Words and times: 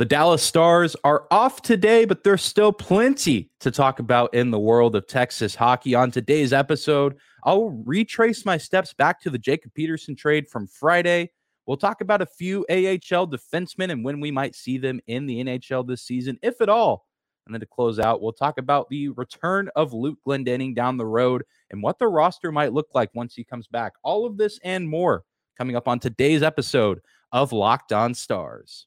The 0.00 0.06
Dallas 0.06 0.42
Stars 0.42 0.96
are 1.04 1.26
off 1.30 1.60
today, 1.60 2.06
but 2.06 2.24
there's 2.24 2.40
still 2.40 2.72
plenty 2.72 3.50
to 3.60 3.70
talk 3.70 3.98
about 3.98 4.32
in 4.32 4.50
the 4.50 4.58
world 4.58 4.96
of 4.96 5.06
Texas 5.06 5.54
hockey. 5.54 5.94
On 5.94 6.10
today's 6.10 6.54
episode, 6.54 7.18
I'll 7.44 7.68
retrace 7.84 8.46
my 8.46 8.56
steps 8.56 8.94
back 8.94 9.20
to 9.20 9.28
the 9.28 9.36
Jacob 9.36 9.74
Peterson 9.74 10.16
trade 10.16 10.48
from 10.48 10.68
Friday. 10.68 11.32
We'll 11.66 11.76
talk 11.76 12.00
about 12.00 12.22
a 12.22 12.26
few 12.26 12.64
AHL 12.70 13.26
defensemen 13.26 13.92
and 13.92 14.02
when 14.02 14.20
we 14.20 14.30
might 14.30 14.54
see 14.54 14.78
them 14.78 15.00
in 15.06 15.26
the 15.26 15.44
NHL 15.44 15.86
this 15.86 16.00
season, 16.00 16.38
if 16.40 16.62
at 16.62 16.70
all. 16.70 17.06
And 17.44 17.54
then 17.54 17.60
to 17.60 17.66
close 17.66 17.98
out, 17.98 18.22
we'll 18.22 18.32
talk 18.32 18.56
about 18.56 18.88
the 18.88 19.10
return 19.10 19.68
of 19.76 19.92
Luke 19.92 20.20
Glendening 20.26 20.74
down 20.74 20.96
the 20.96 21.04
road 21.04 21.42
and 21.70 21.82
what 21.82 21.98
the 21.98 22.08
roster 22.08 22.50
might 22.50 22.72
look 22.72 22.88
like 22.94 23.10
once 23.12 23.34
he 23.34 23.44
comes 23.44 23.66
back. 23.66 23.92
All 24.02 24.24
of 24.24 24.38
this 24.38 24.58
and 24.64 24.88
more 24.88 25.24
coming 25.58 25.76
up 25.76 25.86
on 25.86 25.98
today's 25.98 26.42
episode 26.42 27.02
of 27.32 27.52
Locked 27.52 27.92
On 27.92 28.14
Stars. 28.14 28.86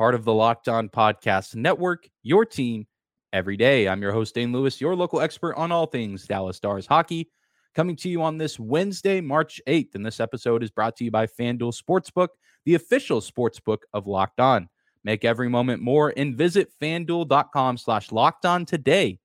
part 0.00 0.14
of 0.14 0.24
the 0.24 0.32
Locked 0.32 0.66
On 0.66 0.88
Podcast 0.88 1.54
Network, 1.54 2.08
your 2.22 2.46
team 2.46 2.86
every 3.34 3.58
day. 3.58 3.86
I'm 3.86 4.00
your 4.00 4.12
host, 4.12 4.34
Dane 4.34 4.50
Lewis, 4.50 4.80
your 4.80 4.96
local 4.96 5.20
expert 5.20 5.54
on 5.56 5.70
all 5.70 5.84
things 5.84 6.26
Dallas 6.26 6.56
Stars 6.56 6.86
hockey, 6.86 7.28
coming 7.74 7.96
to 7.96 8.08
you 8.08 8.22
on 8.22 8.38
this 8.38 8.58
Wednesday, 8.58 9.20
March 9.20 9.60
8th. 9.68 9.94
And 9.94 10.06
this 10.06 10.18
episode 10.18 10.62
is 10.62 10.70
brought 10.70 10.96
to 10.96 11.04
you 11.04 11.10
by 11.10 11.26
FanDuel 11.26 11.78
Sportsbook, 11.78 12.28
the 12.64 12.76
official 12.76 13.20
sportsbook 13.20 13.80
of 13.92 14.06
Locked 14.06 14.40
On. 14.40 14.70
Make 15.04 15.26
every 15.26 15.50
moment 15.50 15.82
more 15.82 16.14
and 16.16 16.34
visit 16.34 16.70
fanduel.com 16.80 17.76
slash 17.76 18.10
locked 18.10 18.46
on 18.46 18.64
today 18.64 19.18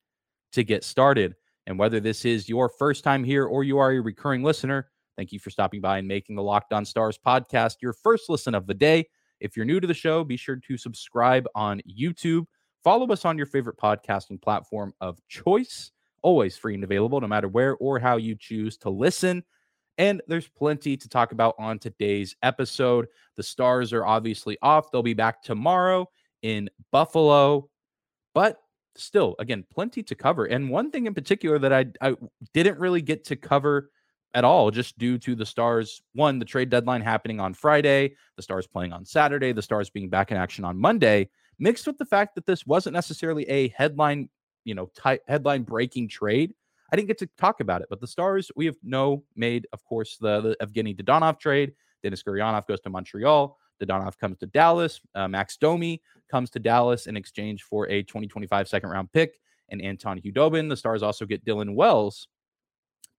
to 0.51 0.65
get 0.65 0.83
started. 0.83 1.35
And 1.67 1.79
whether 1.79 2.01
this 2.01 2.25
is 2.25 2.49
your 2.49 2.67
first 2.67 3.05
time 3.05 3.23
here 3.23 3.45
or 3.45 3.63
you 3.63 3.77
are 3.77 3.93
a 3.93 4.01
recurring 4.01 4.43
listener, 4.43 4.89
thank 5.15 5.31
you 5.31 5.39
for 5.39 5.51
stopping 5.51 5.79
by 5.79 5.99
and 5.99 6.07
making 6.09 6.35
the 6.35 6.43
Locked 6.43 6.73
On 6.73 6.83
Stars 6.83 7.17
podcast 7.17 7.75
your 7.81 7.93
first 7.93 8.27
listen 8.27 8.53
of 8.53 8.67
the 8.67 8.73
day. 8.73 9.05
If 9.39 9.55
you're 9.55 9.65
new 9.65 9.79
to 9.79 9.87
the 9.87 9.93
show, 9.93 10.23
be 10.23 10.37
sure 10.37 10.55
to 10.55 10.77
subscribe 10.77 11.45
on 11.55 11.81
YouTube. 11.81 12.45
Follow 12.83 13.07
us 13.07 13.25
on 13.25 13.37
your 13.37 13.47
favorite 13.47 13.77
podcasting 13.77 14.41
platform 14.41 14.93
of 15.01 15.19
choice. 15.27 15.91
Always 16.21 16.57
free 16.57 16.75
and 16.75 16.83
available, 16.83 17.19
no 17.19 17.27
matter 17.27 17.47
where 17.47 17.75
or 17.75 17.99
how 17.99 18.17
you 18.17 18.35
choose 18.35 18.77
to 18.77 18.89
listen. 18.89 19.43
And 19.97 20.21
there's 20.27 20.47
plenty 20.47 20.97
to 20.97 21.09
talk 21.09 21.31
about 21.31 21.55
on 21.57 21.79
today's 21.79 22.35
episode. 22.43 23.07
The 23.37 23.43
Stars 23.43 23.93
are 23.93 24.05
obviously 24.05 24.57
off. 24.61 24.91
They'll 24.91 25.03
be 25.03 25.13
back 25.13 25.41
tomorrow 25.41 26.09
in 26.41 26.69
Buffalo. 26.91 27.69
But 28.33 28.57
still, 28.95 29.35
again, 29.39 29.65
plenty 29.71 30.03
to 30.03 30.15
cover. 30.15 30.45
And 30.45 30.69
one 30.69 30.91
thing 30.91 31.05
in 31.05 31.13
particular 31.13 31.59
that 31.59 31.73
I, 31.73 31.85
I 32.01 32.15
didn't 32.53 32.79
really 32.79 33.01
get 33.01 33.25
to 33.25 33.35
cover 33.35 33.89
at 34.35 34.43
all, 34.43 34.69
just 34.69 34.97
due 34.99 35.17
to 35.17 35.33
the 35.33 35.45
Stars, 35.45 36.01
one, 36.13 36.37
the 36.37 36.45
trade 36.45 36.69
deadline 36.69 37.01
happening 37.01 37.39
on 37.39 37.53
Friday, 37.53 38.15
the 38.35 38.43
Stars 38.43 38.67
playing 38.67 38.91
on 38.91 39.05
Saturday, 39.05 39.53
the 39.53 39.61
Stars 39.61 39.89
being 39.89 40.09
back 40.09 40.29
in 40.29 40.37
action 40.37 40.65
on 40.65 40.77
Monday, 40.77 41.29
mixed 41.57 41.87
with 41.87 41.97
the 41.97 42.05
fact 42.05 42.35
that 42.35 42.45
this 42.45 42.65
wasn't 42.67 42.93
necessarily 42.93 43.47
a 43.49 43.69
headline, 43.69 44.29
you 44.65 44.75
know, 44.75 44.91
headline 45.27 45.63
breaking 45.63 46.09
trade. 46.09 46.53
I 46.91 46.97
didn't 46.97 47.07
get 47.07 47.17
to 47.19 47.29
talk 47.37 47.61
about 47.61 47.81
it, 47.81 47.87
but 47.89 48.01
the 48.01 48.07
Stars, 48.07 48.51
we 48.57 48.65
have 48.65 48.75
no 48.83 49.23
made, 49.37 49.67
of 49.71 49.83
course, 49.85 50.17
the, 50.17 50.41
the 50.41 50.65
Evgeny 50.65 50.95
Dadonov 50.95 51.39
trade. 51.39 51.73
Denis 52.03 52.21
Gurianov 52.21 52.67
goes 52.67 52.81
to 52.81 52.89
Montreal. 52.89 53.57
Dadonov 53.81 54.17
comes 54.19 54.37
to 54.39 54.47
Dallas. 54.47 54.99
Uh, 55.15 55.29
Max 55.29 55.55
Domi 55.57 56.01
comes 56.29 56.49
to 56.51 56.59
Dallas 56.59 57.07
in 57.07 57.15
exchange 57.15 57.63
for 57.63 57.89
a 57.89 58.03
2025 58.03 58.67
second 58.67 58.89
round 58.89 59.11
pick 59.13 59.39
and 59.69 59.81
Anton 59.81 60.19
Khudobin. 60.19 60.69
The 60.69 60.77
Stars 60.77 61.03
also 61.03 61.25
get 61.25 61.45
Dylan 61.45 61.73
Wells. 61.73 62.27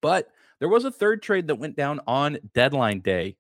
But 0.03 0.29
there 0.61 0.69
was 0.69 0.85
a 0.85 0.91
third 0.91 1.23
trade 1.23 1.49
that 1.49 1.57
went 1.57 1.77
down 1.77 2.01
on 2.07 2.39
deadline 2.55 3.01
day, 3.01 3.37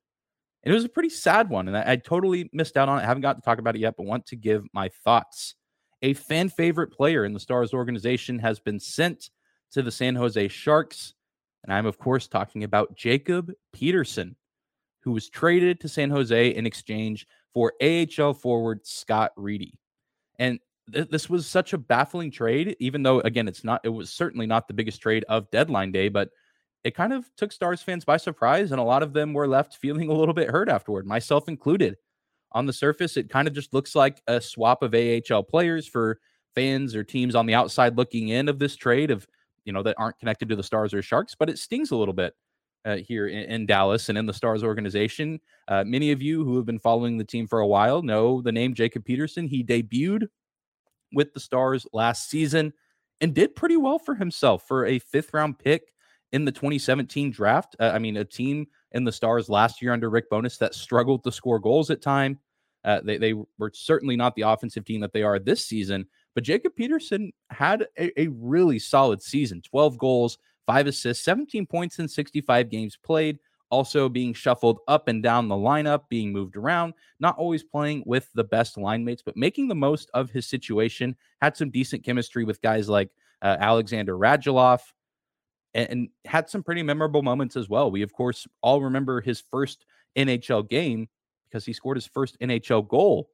and 0.62 0.72
it 0.72 0.75
was 0.75 0.84
a 0.84 0.91
pretty 0.91 1.09
sad 1.09 1.49
one. 1.49 1.69
And 1.69 1.77
I, 1.77 1.93
I 1.93 1.97
totally 1.97 2.50
missed 2.53 2.77
out 2.77 2.88
on 2.88 2.99
it. 2.99 3.03
I 3.03 3.06
haven't 3.06 3.22
got 3.22 3.34
to 3.34 3.43
talk 3.43 3.59
about 3.59 3.77
it 3.77 3.81
yet, 3.81 3.94
but 3.97 4.06
want 4.06 4.27
to 4.27 4.37
give 4.37 4.65
my 4.72 4.88
thoughts. 5.04 5.54
A 6.03 6.12
fan 6.12 6.49
favorite 6.49 6.93
player 6.93 7.25
in 7.25 7.32
the 7.32 7.41
Stars 7.41 7.72
organization 7.72 8.38
has 8.41 8.60
been 8.60 8.78
sent 8.78 9.31
to 9.72 9.82
the 9.82 9.91
San 9.91 10.15
Jose 10.15 10.49
Sharks. 10.49 11.15
And 11.65 11.72
I'm, 11.72 11.87
of 11.87 11.99
course, 11.99 12.28
talking 12.28 12.65
about 12.65 12.97
Jacob 12.97 13.53
Peterson, 13.72 14.37
who 15.00 15.12
was 15.12 15.28
traded 15.28 15.81
to 15.81 15.88
San 15.88 16.10
Jose 16.10 16.48
in 16.48 16.66
exchange 16.66 17.27
for 17.54 17.72
AHL 17.83 18.34
forward 18.34 18.87
Scott 18.87 19.33
Reedy. 19.37 19.78
And 20.38 20.60
th- 20.93 21.09
this 21.09 21.31
was 21.31 21.47
such 21.47 21.72
a 21.72 21.78
baffling 21.78 22.31
trade, 22.31 22.77
even 22.78 23.03
though, 23.03 23.21
again, 23.21 23.48
it's 23.48 23.65
not, 23.65 23.81
it 23.84 23.88
was 23.88 24.10
certainly 24.10 24.47
not 24.47 24.69
the 24.69 24.75
biggest 24.75 25.00
trade 25.00 25.25
of 25.28 25.50
deadline 25.50 25.93
day, 25.93 26.09
but 26.09 26.28
it 26.86 26.94
kind 26.94 27.12
of 27.12 27.28
took 27.36 27.50
Stars 27.50 27.82
fans 27.82 28.04
by 28.04 28.16
surprise, 28.16 28.70
and 28.70 28.80
a 28.80 28.84
lot 28.84 29.02
of 29.02 29.12
them 29.12 29.32
were 29.32 29.48
left 29.48 29.76
feeling 29.80 30.08
a 30.08 30.14
little 30.14 30.34
bit 30.34 30.48
hurt 30.48 30.69
afterward, 30.69 31.06
myself 31.06 31.48
included. 31.48 31.97
On 32.52 32.64
the 32.64 32.72
surface, 32.72 33.16
it 33.16 33.28
kind 33.28 33.48
of 33.48 33.54
just 33.54 33.74
looks 33.74 33.97
like 33.97 34.22
a 34.28 34.41
swap 34.41 34.82
of 34.82 34.94
AHL 34.94 35.42
players 35.42 35.86
for 35.86 36.20
fans 36.54 36.94
or 36.94 37.02
teams 37.02 37.34
on 37.34 37.44
the 37.44 37.54
outside 37.54 37.97
looking 37.97 38.28
in 38.28 38.48
of 38.48 38.60
this 38.60 38.76
trade 38.76 39.10
of 39.10 39.26
you 39.64 39.72
know 39.72 39.82
that 39.82 39.97
aren't 39.98 40.19
connected 40.20 40.48
to 40.48 40.56
the 40.56 40.62
Stars 40.62 40.94
or 40.94 41.02
Sharks, 41.02 41.34
but 41.34 41.50
it 41.50 41.58
stings 41.58 41.91
a 41.91 41.97
little 41.97 42.14
bit 42.14 42.34
uh, 42.84 42.97
here 42.97 43.26
in, 43.26 43.50
in, 43.50 43.66
Dallas 43.66 44.08
and 44.08 44.16
in 44.16 44.26
the 44.26 44.32
Stars 44.32 44.62
organization. 44.62 45.41
Uh, 45.66 45.82
many 45.84 46.12
of 46.12 46.22
you 46.22 46.44
who 46.44 46.56
have 46.56 46.64
been 46.64 46.78
following 46.78 47.18
the 47.18 47.24
team 47.24 47.48
for 47.48 47.58
a 47.58 47.66
while 47.66 48.00
know 48.00 48.41
the 48.41 48.53
name 48.53 48.74
Jacob 48.74 49.04
Peterson. 49.04 49.48
He 49.48 49.64
debuted 49.64 50.28
with 51.12 51.34
the 51.34 51.41
Stars 51.41 51.84
last 51.92 52.30
season 52.30 52.72
and 53.20 53.34
did 53.34 53.56
pretty 53.56 53.76
well 53.76 53.98
for 53.98 54.14
himself 54.14 54.68
for 54.68 54.86
a 54.86 55.00
fifth 55.00 55.34
round 55.34 55.58
pick 55.58 55.92
in 56.32 56.44
the 56.44 56.53
2017 56.53 57.31
draft. 57.31 57.76
Uh, 57.78 57.91
I 57.94 57.98
mean, 57.98 58.16
a 58.16 58.25
team 58.25 58.66
in 58.92 59.04
the 59.04 59.12
Stars 59.12 59.48
last 59.48 59.81
year 59.82 59.92
under 59.92 60.10
Rick 60.10 60.31
Bowness 60.31 60.59
that 60.59 60.75
struggled 60.75 61.25
to 61.25 61.32
score 61.32 61.59
goals 61.59 61.91
at 61.91 62.03
time. 62.03 62.38
Uh, 62.84 63.00
they, 63.03 63.19
they 63.19 63.34
were 63.59 63.72
certainly 63.75 64.16
not 64.16 64.34
the 64.36 64.42
offensive 64.42 64.84
team 64.84 65.00
that 65.00 65.12
they 65.12 65.22
are 65.22 65.38
this 65.38 65.66
season. 65.66 66.06
But 66.34 66.44
Jacob 66.44 66.76
Peterson 66.76 67.32
had 67.50 67.86
a, 67.98 68.20
a 68.20 68.28
really 68.28 68.78
solid 68.78 69.22
season 69.22 69.62
12 69.62 69.98
goals, 69.98 70.38
five 70.66 70.86
assists, 70.86 71.25
17 71.25 71.66
points 71.66 71.98
in 71.98 72.09
65 72.09 72.70
games 72.70 72.97
played. 72.97 73.38
Also 73.69 74.09
being 74.09 74.32
shuffled 74.32 74.78
up 74.86 75.09
and 75.09 75.25
down 75.25 75.48
the 75.48 75.54
lineup, 75.56 76.03
being 76.09 76.32
moved 76.32 76.56
around, 76.56 76.94
not 77.19 77.36
always 77.36 77.65
playing 77.65 78.04
with 78.06 78.31
the 78.34 78.44
best 78.44 78.78
line 78.78 79.04
mates, 79.04 79.22
but 79.26 79.36
making 79.36 79.66
the 79.66 79.75
most 79.75 80.09
of 80.15 80.31
his 80.31 80.47
situation. 80.47 81.16
Had 81.42 81.56
some 81.56 81.70
decent 81.70 82.04
chemistry 82.04 82.44
with 82.44 82.62
guys 82.62 82.88
like 82.88 83.10
uh, 83.42 83.56
Alexander 83.59 84.16
Radulov, 84.16 84.81
and, 85.76 85.91
and 85.91 86.09
had 86.25 86.48
some 86.48 86.62
pretty 86.62 86.82
memorable 86.82 87.22
moments 87.22 87.54
as 87.54 87.69
well. 87.69 87.91
We, 87.91 88.03
of 88.03 88.12
course, 88.12 88.47
all 88.62 88.81
remember 88.81 89.20
his 89.20 89.42
first 89.50 89.84
NHL 90.16 90.69
game 90.69 91.09
because 91.48 91.64
he 91.64 91.72
scored 91.72 91.98
his 91.98 92.06
first 92.06 92.37
NHL 92.41 92.88
goal 92.88 93.28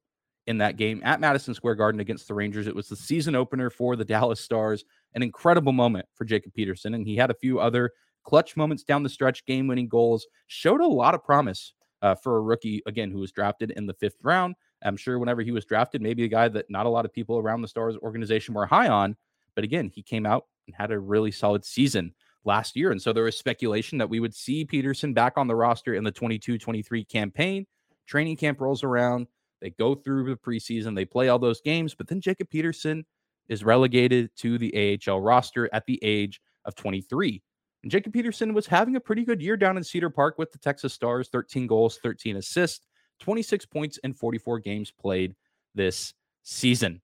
in 0.49 0.59
that 0.59 0.77
game 0.77 1.01
at 1.05 1.21
Madison 1.21 1.55
Square 1.55 1.77
Garden 1.77 2.01
against 2.01 2.27
the 2.27 2.35
Rangers. 2.35 2.67
It 2.67 2.75
was 2.75 2.89
the 2.89 2.97
season 2.97 3.37
opener 3.37 3.71
for 3.71 3.95
the 3.95 4.05
Dallas 4.13 4.41
Stars, 4.41 4.85
an 5.15 5.23
incredible 5.23 5.73
moment 5.73 6.05
for 6.15 6.25
Jacob 6.25 6.53
Peterson. 6.53 6.95
And 6.95 7.07
he 7.07 7.17
had 7.17 7.31
a 7.31 7.35
few 7.35 7.61
other 7.61 7.93
clutch 8.25 8.57
moments 8.57 8.83
down 8.83 9.05
the 9.05 9.09
stretch, 9.09 9.47
game 9.47 9.69
winning 9.69 9.89
goals, 9.89 10.27
showed 10.49 10.81
a 10.81 10.87
lot 10.87 11.15
of 11.15 11.25
promise 11.25 11.73
uh, 12.03 12.17
for 12.17 12.37
a 12.37 12.41
rookie, 12.43 12.83
again, 12.87 13.13
who 13.13 13.21
was 13.21 13.31
drafted 13.31 13.71
in 13.71 13.87
the 13.87 13.95
fifth 13.95 14.19
round. 14.23 14.57
I'm 14.85 14.97
sure 14.97 15.21
whenever 15.21 15.43
he 15.43 15.53
was 15.53 15.65
drafted, 15.65 16.03
maybe 16.03 16.25
a 16.25 16.29
guy 16.29 16.49
that 16.49 16.69
not 16.69 16.87
a 16.87 16.89
lot 16.89 17.05
of 17.05 17.13
people 17.13 17.39
around 17.39 17.63
the 17.63 17.69
Stars 17.69 17.97
organization 17.99 18.53
were 18.53 18.67
high 18.67 18.89
on. 18.89 19.17
But 19.55 19.63
again, 19.63 19.93
he 19.95 20.03
came 20.03 20.27
out 20.27 20.47
and 20.67 20.75
had 20.75 20.91
a 20.91 20.99
really 20.99 21.31
solid 21.31 21.65
season 21.65 22.15
last 22.45 22.77
year. 22.77 22.91
And 22.91 23.01
so 23.01 23.13
there 23.13 23.25
was 23.25 23.37
speculation 23.37 23.99
that 23.99 24.09
we 24.09 24.21
would 24.21 24.35
see 24.35 24.65
Peterson 24.65 25.13
back 25.13 25.35
on 25.37 25.47
the 25.47 25.55
roster 25.55 25.95
in 25.95 26.05
the 26.05 26.11
22 26.11 26.59
23 26.59 27.05
campaign. 27.05 27.67
Training 28.07 28.37
camp 28.37 28.61
rolls 28.61 28.83
around. 28.83 29.27
They 29.61 29.71
go 29.71 29.95
through 29.95 30.29
the 30.29 30.37
preseason, 30.37 30.97
they 30.97 31.05
play 31.05 31.29
all 31.29 31.39
those 31.39 31.61
games, 31.61 31.95
but 31.95 32.09
then 32.09 32.21
Jacob 32.21 32.51
Peterson 32.51 33.07
is 33.49 33.63
relegated 33.63 34.31
to 34.39 34.59
the 34.59 34.99
AHL 35.09 35.21
roster 35.21 35.71
at 35.73 35.87
the 35.87 36.01
age 36.03 36.41
of 36.65 36.75
23. 36.75 37.41
And 37.83 37.91
Jacob 37.91 38.13
Peterson 38.13 38.55
was 38.55 38.67
having 38.67 38.97
a 38.97 39.01
pretty 39.01 39.25
good 39.25 39.41
year 39.41 39.57
down 39.57 39.77
in 39.77 39.85
Cedar 39.85 40.11
Park 40.11 40.37
with 40.37 40.51
the 40.51 40.59
Texas 40.59 40.93
Stars 40.93 41.29
13 41.29 41.67
goals, 41.69 41.99
13 42.03 42.37
assists, 42.37 42.87
26 43.21 43.67
points 43.67 43.99
in 43.99 44.15
44 44.15 44.59
games 44.59 44.91
played 44.91 45.35
this 45.75 46.13
season. 46.43 47.01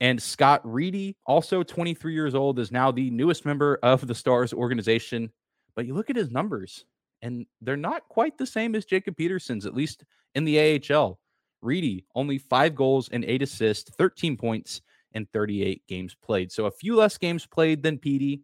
And 0.00 0.22
Scott 0.22 0.60
Reedy, 0.64 1.16
also 1.24 1.62
23 1.62 2.12
years 2.12 2.34
old, 2.34 2.58
is 2.58 2.70
now 2.70 2.90
the 2.90 3.10
newest 3.10 3.46
member 3.46 3.78
of 3.82 4.06
the 4.06 4.14
Stars 4.14 4.52
organization. 4.52 5.30
But 5.74 5.86
you 5.86 5.94
look 5.94 6.10
at 6.10 6.16
his 6.16 6.30
numbers, 6.30 6.84
and 7.22 7.46
they're 7.62 7.76
not 7.76 8.08
quite 8.08 8.36
the 8.36 8.46
same 8.46 8.74
as 8.74 8.84
Jacob 8.84 9.16
Peterson's, 9.16 9.64
at 9.64 9.74
least 9.74 10.04
in 10.34 10.44
the 10.44 10.80
AHL. 10.92 11.18
Reedy, 11.62 12.04
only 12.14 12.38
five 12.38 12.74
goals 12.74 13.08
and 13.10 13.24
eight 13.24 13.42
assists, 13.42 13.90
13 13.96 14.36
points 14.36 14.82
in 15.12 15.26
38 15.32 15.82
games 15.88 16.14
played. 16.22 16.52
So 16.52 16.66
a 16.66 16.70
few 16.70 16.96
less 16.96 17.16
games 17.16 17.46
played 17.46 17.82
than 17.82 17.98
Petey, 17.98 18.42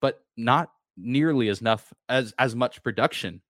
but 0.00 0.20
not 0.36 0.70
nearly 0.96 1.48
as 1.48 1.62
enough 1.62 1.92
as 2.08 2.34
as 2.38 2.54
much 2.54 2.82
production. 2.82 3.40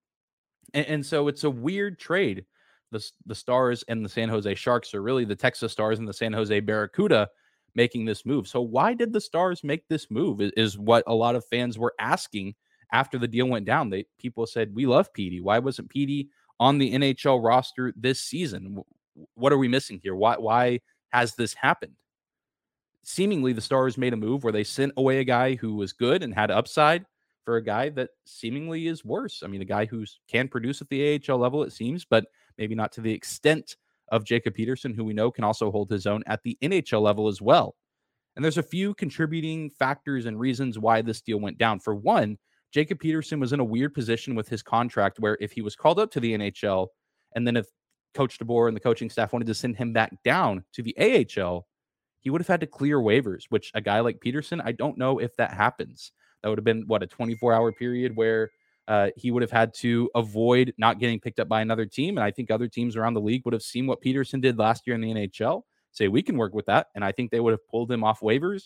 And, 0.72 0.86
and 0.86 1.06
so 1.06 1.28
it's 1.28 1.44
a 1.44 1.50
weird 1.50 1.98
trade. 1.98 2.44
The, 2.92 3.04
the 3.26 3.34
Stars 3.34 3.82
and 3.88 4.04
the 4.04 4.08
San 4.08 4.28
Jose 4.28 4.54
Sharks 4.54 4.94
are 4.94 5.02
really 5.02 5.24
the 5.24 5.34
Texas 5.34 5.72
Stars 5.72 5.98
and 5.98 6.06
the 6.06 6.12
San 6.12 6.32
Jose 6.32 6.60
Barracuda 6.60 7.28
making 7.74 8.04
this 8.04 8.24
move. 8.24 8.46
So 8.46 8.60
why 8.60 8.94
did 8.94 9.12
the 9.12 9.20
Stars 9.20 9.64
make 9.64 9.88
this 9.88 10.10
move? 10.10 10.40
Is, 10.40 10.52
is 10.56 10.78
what 10.78 11.02
a 11.06 11.14
lot 11.14 11.34
of 11.34 11.44
fans 11.46 11.78
were 11.78 11.94
asking 11.98 12.54
after 12.92 13.18
the 13.18 13.26
deal 13.26 13.46
went 13.46 13.66
down. 13.66 13.90
They 13.90 14.04
people 14.18 14.46
said, 14.46 14.74
"We 14.74 14.86
love 14.86 15.12
Petey. 15.12 15.40
Why 15.40 15.58
wasn't 15.58 15.88
Petey 15.88 16.28
on 16.60 16.78
the 16.78 16.92
NHL 16.92 17.42
roster 17.42 17.92
this 17.96 18.20
season? 18.20 18.82
What 19.34 19.52
are 19.52 19.58
we 19.58 19.68
missing 19.68 20.00
here? 20.02 20.14
Why 20.14 20.36
why 20.36 20.80
has 21.12 21.34
this 21.34 21.54
happened?" 21.54 21.96
Seemingly, 23.02 23.52
the 23.52 23.60
Stars 23.60 23.98
made 23.98 24.12
a 24.12 24.16
move 24.16 24.44
where 24.44 24.52
they 24.52 24.62
sent 24.62 24.92
away 24.96 25.18
a 25.18 25.24
guy 25.24 25.56
who 25.56 25.74
was 25.74 25.92
good 25.92 26.22
and 26.22 26.32
had 26.32 26.52
upside 26.52 27.04
for 27.44 27.56
a 27.56 27.64
guy 27.64 27.88
that 27.88 28.10
seemingly 28.24 28.86
is 28.86 29.04
worse. 29.04 29.42
I 29.42 29.48
mean, 29.48 29.62
a 29.62 29.64
guy 29.64 29.86
who 29.86 30.04
can 30.28 30.46
produce 30.46 30.80
at 30.80 30.88
the 30.88 31.20
AHL 31.28 31.38
level, 31.38 31.64
it 31.64 31.72
seems, 31.72 32.04
but 32.04 32.26
maybe 32.62 32.76
not 32.76 32.92
to 32.92 33.00
the 33.00 33.12
extent 33.12 33.76
of 34.12 34.24
Jacob 34.24 34.54
Peterson, 34.54 34.94
who 34.94 35.04
we 35.04 35.12
know 35.12 35.32
can 35.32 35.42
also 35.42 35.72
hold 35.72 35.90
his 35.90 36.06
own 36.06 36.22
at 36.28 36.40
the 36.44 36.56
NHL 36.62 37.02
level 37.02 37.26
as 37.26 37.42
well. 37.42 37.74
And 38.36 38.44
there's 38.44 38.56
a 38.56 38.62
few 38.62 38.94
contributing 38.94 39.68
factors 39.68 40.26
and 40.26 40.38
reasons 40.38 40.78
why 40.78 41.02
this 41.02 41.20
deal 41.20 41.40
went 41.40 41.58
down. 41.58 41.80
For 41.80 41.92
one, 41.92 42.38
Jacob 42.72 43.00
Peterson 43.00 43.40
was 43.40 43.52
in 43.52 43.58
a 43.58 43.64
weird 43.64 43.94
position 43.94 44.36
with 44.36 44.48
his 44.48 44.62
contract 44.62 45.18
where 45.18 45.36
if 45.40 45.50
he 45.50 45.60
was 45.60 45.74
called 45.74 45.98
up 45.98 46.12
to 46.12 46.20
the 46.20 46.34
NHL 46.34 46.86
and 47.34 47.44
then 47.44 47.56
if 47.56 47.66
Coach 48.14 48.38
DeBoer 48.38 48.68
and 48.68 48.76
the 48.76 48.80
coaching 48.80 49.10
staff 49.10 49.32
wanted 49.32 49.48
to 49.48 49.54
send 49.54 49.76
him 49.76 49.92
back 49.92 50.12
down 50.22 50.62
to 50.74 50.84
the 50.84 50.96
AHL, 50.96 51.66
he 52.20 52.30
would 52.30 52.40
have 52.40 52.48
had 52.48 52.60
to 52.60 52.66
clear 52.68 52.98
waivers, 52.98 53.46
which 53.48 53.72
a 53.74 53.80
guy 53.80 53.98
like 53.98 54.20
Peterson, 54.20 54.60
I 54.60 54.70
don't 54.70 54.98
know 54.98 55.18
if 55.18 55.34
that 55.36 55.52
happens. 55.52 56.12
That 56.42 56.48
would 56.50 56.58
have 56.58 56.64
been 56.64 56.84
what 56.86 57.02
a 57.02 57.08
24 57.08 57.52
hour 57.52 57.72
period 57.72 58.14
where 58.14 58.52
uh, 58.92 59.08
he 59.16 59.30
would 59.30 59.40
have 59.40 59.50
had 59.50 59.72
to 59.72 60.10
avoid 60.14 60.74
not 60.76 60.98
getting 60.98 61.18
picked 61.18 61.40
up 61.40 61.48
by 61.48 61.62
another 61.62 61.86
team. 61.86 62.18
And 62.18 62.24
I 62.24 62.30
think 62.30 62.50
other 62.50 62.68
teams 62.68 62.94
around 62.94 63.14
the 63.14 63.22
league 63.22 63.40
would 63.46 63.54
have 63.54 63.62
seen 63.62 63.86
what 63.86 64.02
Peterson 64.02 64.38
did 64.38 64.58
last 64.58 64.86
year 64.86 64.94
in 64.94 65.00
the 65.00 65.10
NHL, 65.14 65.62
say, 65.92 66.08
we 66.08 66.22
can 66.22 66.36
work 66.36 66.52
with 66.52 66.66
that. 66.66 66.88
And 66.94 67.02
I 67.02 67.10
think 67.10 67.30
they 67.30 67.40
would 67.40 67.52
have 67.52 67.66
pulled 67.68 67.90
him 67.90 68.04
off 68.04 68.20
waivers, 68.20 68.64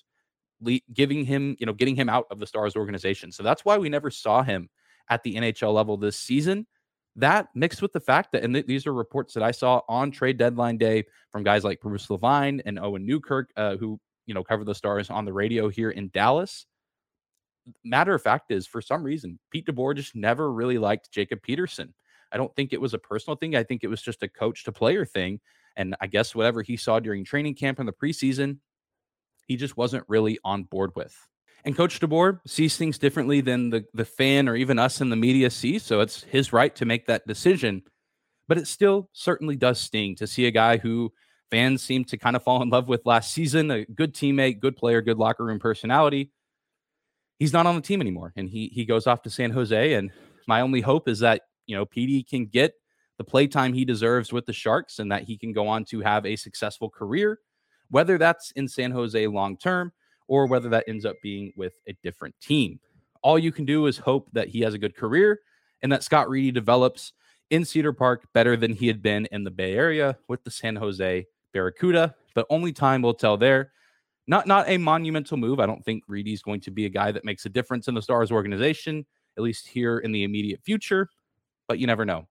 giving 0.92 1.24
him, 1.24 1.54
you 1.60 1.66
know, 1.66 1.72
getting 1.72 1.94
him 1.94 2.08
out 2.08 2.26
of 2.32 2.40
the 2.40 2.46
Stars 2.48 2.74
organization. 2.74 3.30
So 3.30 3.44
that's 3.44 3.64
why 3.64 3.78
we 3.78 3.88
never 3.88 4.10
saw 4.10 4.42
him 4.42 4.68
at 5.08 5.22
the 5.22 5.36
NHL 5.36 5.72
level 5.72 5.96
this 5.96 6.18
season. 6.18 6.66
That 7.14 7.46
mixed 7.54 7.80
with 7.80 7.92
the 7.92 8.00
fact 8.00 8.32
that, 8.32 8.42
and 8.42 8.52
th- 8.52 8.66
these 8.66 8.84
are 8.84 8.92
reports 8.92 9.32
that 9.34 9.44
I 9.44 9.52
saw 9.52 9.82
on 9.88 10.10
trade 10.10 10.38
deadline 10.38 10.76
day 10.76 11.04
from 11.30 11.44
guys 11.44 11.62
like 11.62 11.80
Bruce 11.80 12.10
Levine 12.10 12.60
and 12.66 12.80
Owen 12.80 13.06
Newkirk, 13.06 13.50
uh, 13.56 13.76
who, 13.76 14.00
you 14.26 14.34
know, 14.34 14.42
cover 14.42 14.64
the 14.64 14.74
Stars 14.74 15.08
on 15.08 15.24
the 15.24 15.32
radio 15.32 15.68
here 15.68 15.90
in 15.90 16.10
Dallas 16.12 16.66
matter 17.84 18.14
of 18.14 18.22
fact 18.22 18.50
is, 18.50 18.66
for 18.66 18.80
some 18.80 19.02
reason, 19.02 19.38
Pete 19.50 19.66
DeBoer 19.66 19.96
just 19.96 20.14
never 20.14 20.52
really 20.52 20.78
liked 20.78 21.10
Jacob 21.10 21.42
Peterson. 21.42 21.94
I 22.32 22.36
don't 22.36 22.54
think 22.56 22.72
it 22.72 22.80
was 22.80 22.94
a 22.94 22.98
personal 22.98 23.36
thing. 23.36 23.54
I 23.56 23.62
think 23.62 23.84
it 23.84 23.88
was 23.88 24.02
just 24.02 24.22
a 24.22 24.28
coach 24.28 24.64
to 24.64 24.72
player 24.72 25.04
thing. 25.04 25.40
And 25.76 25.94
I 26.00 26.06
guess 26.06 26.34
whatever 26.34 26.62
he 26.62 26.76
saw 26.76 27.00
during 27.00 27.24
training 27.24 27.54
camp 27.54 27.78
in 27.78 27.86
the 27.86 27.92
preseason, 27.92 28.58
he 29.46 29.56
just 29.56 29.76
wasn't 29.76 30.04
really 30.08 30.38
on 30.44 30.64
board 30.64 30.92
with. 30.96 31.16
And 31.64 31.76
Coach 31.76 32.00
DeBoer 32.00 32.40
sees 32.46 32.76
things 32.76 32.98
differently 32.98 33.40
than 33.40 33.70
the, 33.70 33.84
the 33.92 34.04
fan 34.04 34.48
or 34.48 34.56
even 34.56 34.78
us 34.78 35.00
in 35.00 35.10
the 35.10 35.16
media 35.16 35.50
see. 35.50 35.78
So 35.78 36.00
it's 36.00 36.22
his 36.22 36.52
right 36.52 36.74
to 36.76 36.84
make 36.84 37.06
that 37.06 37.26
decision. 37.26 37.82
But 38.48 38.58
it 38.58 38.68
still 38.68 39.10
certainly 39.12 39.56
does 39.56 39.80
sting 39.80 40.14
to 40.16 40.26
see 40.26 40.46
a 40.46 40.52
guy 40.52 40.76
who 40.76 41.12
fans 41.50 41.82
seem 41.82 42.04
to 42.04 42.16
kind 42.16 42.36
of 42.36 42.42
fall 42.42 42.62
in 42.62 42.70
love 42.70 42.88
with 42.88 43.04
last 43.04 43.32
season, 43.32 43.70
a 43.70 43.84
good 43.84 44.14
teammate, 44.14 44.60
good 44.60 44.76
player, 44.76 45.00
good 45.02 45.18
locker 45.18 45.44
room 45.44 45.58
personality, 45.58 46.30
he's 47.38 47.52
not 47.52 47.66
on 47.66 47.74
the 47.74 47.80
team 47.80 48.00
anymore 48.00 48.32
and 48.36 48.48
he 48.48 48.68
he 48.68 48.84
goes 48.84 49.06
off 49.06 49.22
to 49.22 49.30
San 49.30 49.50
Jose 49.50 49.94
and 49.94 50.10
my 50.46 50.60
only 50.60 50.80
hope 50.80 51.08
is 51.08 51.18
that 51.20 51.42
you 51.66 51.76
know 51.76 51.84
Petey 51.84 52.22
can 52.22 52.46
get 52.46 52.74
the 53.18 53.24
playtime 53.24 53.72
he 53.72 53.84
deserves 53.84 54.32
with 54.32 54.46
the 54.46 54.52
Sharks 54.52 54.98
and 54.98 55.10
that 55.10 55.24
he 55.24 55.38
can 55.38 55.52
go 55.52 55.66
on 55.66 55.84
to 55.86 56.00
have 56.00 56.26
a 56.26 56.36
successful 56.36 56.90
career 56.90 57.40
whether 57.90 58.18
that's 58.18 58.50
in 58.52 58.68
San 58.68 58.90
Jose 58.90 59.26
long 59.26 59.56
term 59.56 59.92
or 60.28 60.46
whether 60.46 60.68
that 60.70 60.84
ends 60.88 61.04
up 61.04 61.16
being 61.22 61.52
with 61.56 61.74
a 61.86 61.96
different 62.02 62.34
team. 62.40 62.80
All 63.22 63.38
you 63.38 63.52
can 63.52 63.64
do 63.64 63.86
is 63.86 63.98
hope 63.98 64.28
that 64.32 64.48
he 64.48 64.60
has 64.60 64.74
a 64.74 64.78
good 64.78 64.96
career 64.96 65.40
and 65.82 65.92
that 65.92 66.02
Scott 66.02 66.28
Reedy 66.28 66.50
develops 66.50 67.12
in 67.50 67.64
Cedar 67.64 67.92
Park 67.92 68.26
better 68.32 68.56
than 68.56 68.72
he 68.72 68.88
had 68.88 69.02
been 69.02 69.26
in 69.30 69.44
the 69.44 69.50
Bay 69.50 69.74
Area 69.74 70.18
with 70.28 70.42
the 70.44 70.50
San 70.50 70.76
Jose 70.76 71.26
Barracuda. 71.52 72.14
But 72.34 72.46
only 72.50 72.72
time 72.72 73.02
will 73.02 73.14
tell 73.14 73.36
there 73.36 73.72
not 74.26 74.46
not 74.46 74.68
a 74.68 74.78
monumental 74.78 75.36
move. 75.36 75.60
I 75.60 75.66
don't 75.66 75.84
think 75.84 76.04
Reedy's 76.08 76.42
going 76.42 76.60
to 76.62 76.70
be 76.70 76.86
a 76.86 76.90
guy 76.90 77.12
that 77.12 77.24
makes 77.24 77.46
a 77.46 77.48
difference 77.48 77.88
in 77.88 77.94
the 77.94 78.02
Stars 78.02 78.32
organization, 78.32 79.06
at 79.36 79.42
least 79.42 79.68
here 79.68 79.98
in 79.98 80.12
the 80.12 80.24
immediate 80.24 80.60
future. 80.62 81.08
But 81.68 81.78
you 81.78 81.86
never 81.86 82.04
know. 82.04 82.26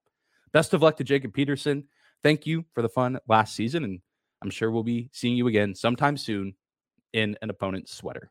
Best 0.52 0.74
of 0.74 0.82
luck 0.82 0.96
to 0.96 1.04
Jacob 1.04 1.32
Peterson. 1.32 1.84
Thank 2.22 2.46
you 2.46 2.64
for 2.72 2.82
the 2.82 2.88
fun 2.88 3.18
last 3.28 3.54
season, 3.54 3.84
and 3.84 4.00
I'm 4.42 4.50
sure 4.50 4.70
we'll 4.70 4.82
be 4.82 5.10
seeing 5.12 5.36
you 5.36 5.46
again 5.48 5.74
sometime 5.74 6.16
soon 6.16 6.54
in 7.12 7.36
an 7.42 7.50
opponent's 7.50 7.94
sweater. 7.94 8.30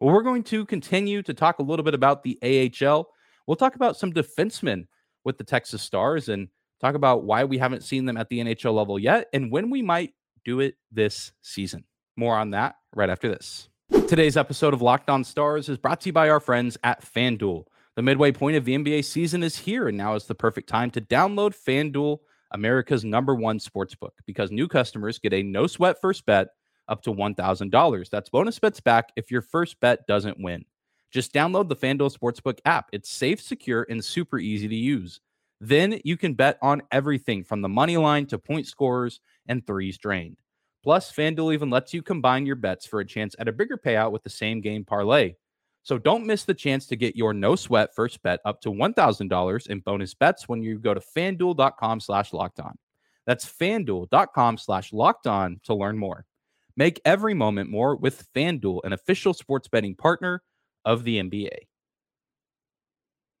Well, 0.00 0.12
we're 0.12 0.22
going 0.22 0.42
to 0.44 0.66
continue 0.66 1.22
to 1.22 1.34
talk 1.34 1.58
a 1.58 1.62
little 1.62 1.84
bit 1.84 1.94
about 1.94 2.22
the 2.22 2.38
AHL. 2.42 3.08
We'll 3.46 3.56
talk 3.56 3.76
about 3.76 3.96
some 3.96 4.12
defensemen 4.12 4.86
with 5.24 5.38
the 5.38 5.44
Texas 5.44 5.82
Stars 5.82 6.28
and 6.28 6.48
talk 6.80 6.94
about 6.94 7.24
why 7.24 7.44
we 7.44 7.58
haven't 7.58 7.84
seen 7.84 8.04
them 8.04 8.16
at 8.16 8.28
the 8.28 8.40
NHL 8.40 8.74
level 8.74 8.98
yet 8.98 9.28
and 9.32 9.52
when 9.52 9.70
we 9.70 9.82
might 9.82 10.12
do 10.44 10.60
it 10.60 10.74
this 10.90 11.32
season. 11.42 11.84
More 12.16 12.36
on 12.36 12.50
that 12.50 12.74
right 12.94 13.10
after 13.10 13.28
this. 13.28 13.68
Today's 14.08 14.36
episode 14.36 14.74
of 14.74 14.82
Locked 14.82 15.10
On 15.10 15.24
Stars 15.24 15.68
is 15.68 15.78
brought 15.78 16.00
to 16.02 16.08
you 16.08 16.12
by 16.12 16.28
our 16.28 16.40
friends 16.40 16.76
at 16.84 17.02
FanDuel. 17.02 17.64
The 17.96 18.02
midway 18.02 18.32
point 18.32 18.56
of 18.56 18.64
the 18.64 18.76
NBA 18.76 19.04
season 19.04 19.42
is 19.42 19.58
here, 19.58 19.88
and 19.88 19.96
now 19.96 20.14
is 20.14 20.26
the 20.26 20.34
perfect 20.34 20.68
time 20.68 20.90
to 20.92 21.00
download 21.00 21.54
FanDuel, 21.54 22.18
America's 22.52 23.04
number 23.04 23.34
one 23.34 23.58
sportsbook, 23.58 24.12
because 24.26 24.50
new 24.50 24.68
customers 24.68 25.18
get 25.18 25.32
a 25.32 25.42
no 25.42 25.66
sweat 25.66 26.00
first 26.00 26.24
bet 26.26 26.48
up 26.88 27.02
to 27.02 27.12
$1,000. 27.12 28.10
That's 28.10 28.30
bonus 28.30 28.58
bets 28.58 28.80
back 28.80 29.10
if 29.16 29.30
your 29.30 29.42
first 29.42 29.78
bet 29.80 30.06
doesn't 30.06 30.40
win. 30.40 30.64
Just 31.10 31.34
download 31.34 31.68
the 31.68 31.76
FanDuel 31.76 32.16
Sportsbook 32.16 32.58
app. 32.64 32.88
It's 32.92 33.10
safe, 33.10 33.40
secure, 33.40 33.86
and 33.88 34.02
super 34.02 34.38
easy 34.38 34.68
to 34.68 34.74
use. 34.74 35.20
Then 35.60 36.00
you 36.04 36.16
can 36.16 36.34
bet 36.34 36.58
on 36.62 36.82
everything 36.90 37.44
from 37.44 37.60
the 37.60 37.68
money 37.68 37.98
line 37.98 38.26
to 38.26 38.38
point 38.38 38.66
scorers 38.66 39.20
and 39.46 39.64
threes 39.66 39.98
drained. 39.98 40.38
Plus, 40.82 41.12
FanDuel 41.12 41.54
even 41.54 41.70
lets 41.70 41.94
you 41.94 42.02
combine 42.02 42.44
your 42.44 42.56
bets 42.56 42.86
for 42.86 43.00
a 43.00 43.06
chance 43.06 43.36
at 43.38 43.48
a 43.48 43.52
bigger 43.52 43.76
payout 43.76 44.10
with 44.10 44.22
the 44.22 44.30
same 44.30 44.60
game 44.60 44.84
parlay. 44.84 45.34
So 45.84 45.98
don't 45.98 46.26
miss 46.26 46.44
the 46.44 46.54
chance 46.54 46.86
to 46.88 46.96
get 46.96 47.16
your 47.16 47.32
no 47.32 47.56
sweat 47.56 47.94
first 47.94 48.22
bet 48.22 48.40
up 48.44 48.60
to 48.62 48.70
$1,000 48.70 49.66
in 49.66 49.80
bonus 49.80 50.14
bets 50.14 50.48
when 50.48 50.62
you 50.62 50.78
go 50.78 50.94
to 50.94 51.00
fanduel.com 51.00 52.00
slash 52.00 52.32
locked 52.32 52.60
on. 52.60 52.76
That's 53.26 53.44
fanduel.com 53.44 54.58
slash 54.58 54.92
locked 54.92 55.26
on 55.26 55.60
to 55.64 55.74
learn 55.74 55.98
more. 55.98 56.24
Make 56.76 57.00
every 57.04 57.34
moment 57.34 57.70
more 57.70 57.96
with 57.96 58.26
FanDuel, 58.34 58.80
an 58.84 58.92
official 58.92 59.34
sports 59.34 59.68
betting 59.68 59.94
partner 59.94 60.42
of 60.84 61.04
the 61.04 61.20
NBA. 61.20 61.50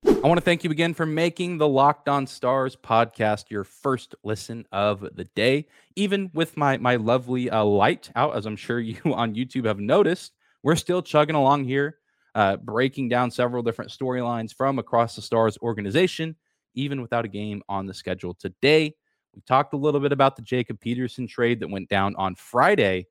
I 0.04 0.28
want 0.28 0.38
to 0.38 0.44
thank 0.44 0.62
you 0.62 0.70
again 0.70 0.94
for 0.94 1.04
making 1.04 1.58
the 1.58 1.66
Locked 1.66 2.08
On 2.08 2.28
Stars 2.28 2.76
podcast 2.76 3.50
your 3.50 3.64
first 3.64 4.14
listen 4.22 4.64
of 4.70 5.00
the 5.16 5.24
day. 5.34 5.66
Even 5.96 6.30
with 6.32 6.56
my 6.56 6.76
my 6.78 6.94
lovely 6.94 7.50
uh, 7.50 7.64
light 7.64 8.08
out, 8.14 8.36
as 8.36 8.46
I'm 8.46 8.54
sure 8.54 8.78
you 8.80 8.96
on 9.04 9.34
YouTube 9.34 9.66
have 9.66 9.80
noticed, 9.80 10.32
we're 10.62 10.76
still 10.76 11.02
chugging 11.02 11.34
along 11.34 11.64
here, 11.64 11.98
uh, 12.36 12.56
breaking 12.56 13.08
down 13.08 13.32
several 13.32 13.64
different 13.64 13.90
storylines 13.90 14.54
from 14.54 14.78
across 14.78 15.16
the 15.16 15.22
Stars 15.22 15.58
organization, 15.60 16.36
even 16.74 17.02
without 17.02 17.24
a 17.24 17.28
game 17.28 17.60
on 17.68 17.86
the 17.86 17.94
schedule 17.94 18.34
today. 18.34 18.94
We 19.34 19.42
talked 19.42 19.74
a 19.74 19.76
little 19.76 20.00
bit 20.00 20.12
about 20.12 20.36
the 20.36 20.42
Jacob 20.42 20.80
Peterson 20.80 21.26
trade 21.26 21.58
that 21.60 21.68
went 21.68 21.88
down 21.88 22.14
on 22.16 22.36
Friday, 22.36 23.06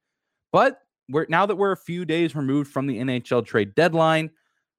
but 0.53 0.79
we're 1.09 1.25
now 1.27 1.45
that 1.45 1.57
we're 1.57 1.73
a 1.73 1.77
few 1.77 2.05
days 2.05 2.35
removed 2.35 2.71
from 2.71 2.87
the 2.87 2.99
NHL 2.99 3.45
trade 3.45 3.75
deadline, 3.75 4.29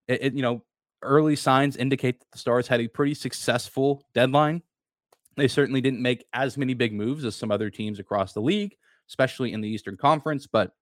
it, 0.09 0.23
it 0.23 0.35
you 0.35 0.42
know 0.42 0.62
early 1.02 1.37
signs 1.37 1.76
indicate 1.76 2.21
that 2.21 2.30
the 2.32 2.38
Stars 2.38 2.68
had 2.68 2.80
a 2.80 2.88
pretty 2.88 3.14
successful 3.14 4.04
deadline. 4.14 4.62
They 5.37 5.49
certainly 5.49 5.80
didn't 5.80 6.02
make 6.02 6.25
as 6.32 6.59
many 6.59 6.75
big 6.75 6.92
moves 6.92 7.25
as 7.25 7.37
some 7.37 7.50
other 7.50 7.71
teams 7.71 7.99
across 7.99 8.32
the 8.32 8.40
league, 8.40 8.76
especially 9.09 9.52
in 9.52 9.61
the 9.61 9.68
Eastern 9.68 9.97
Conference, 9.97 10.47
but 10.47 10.73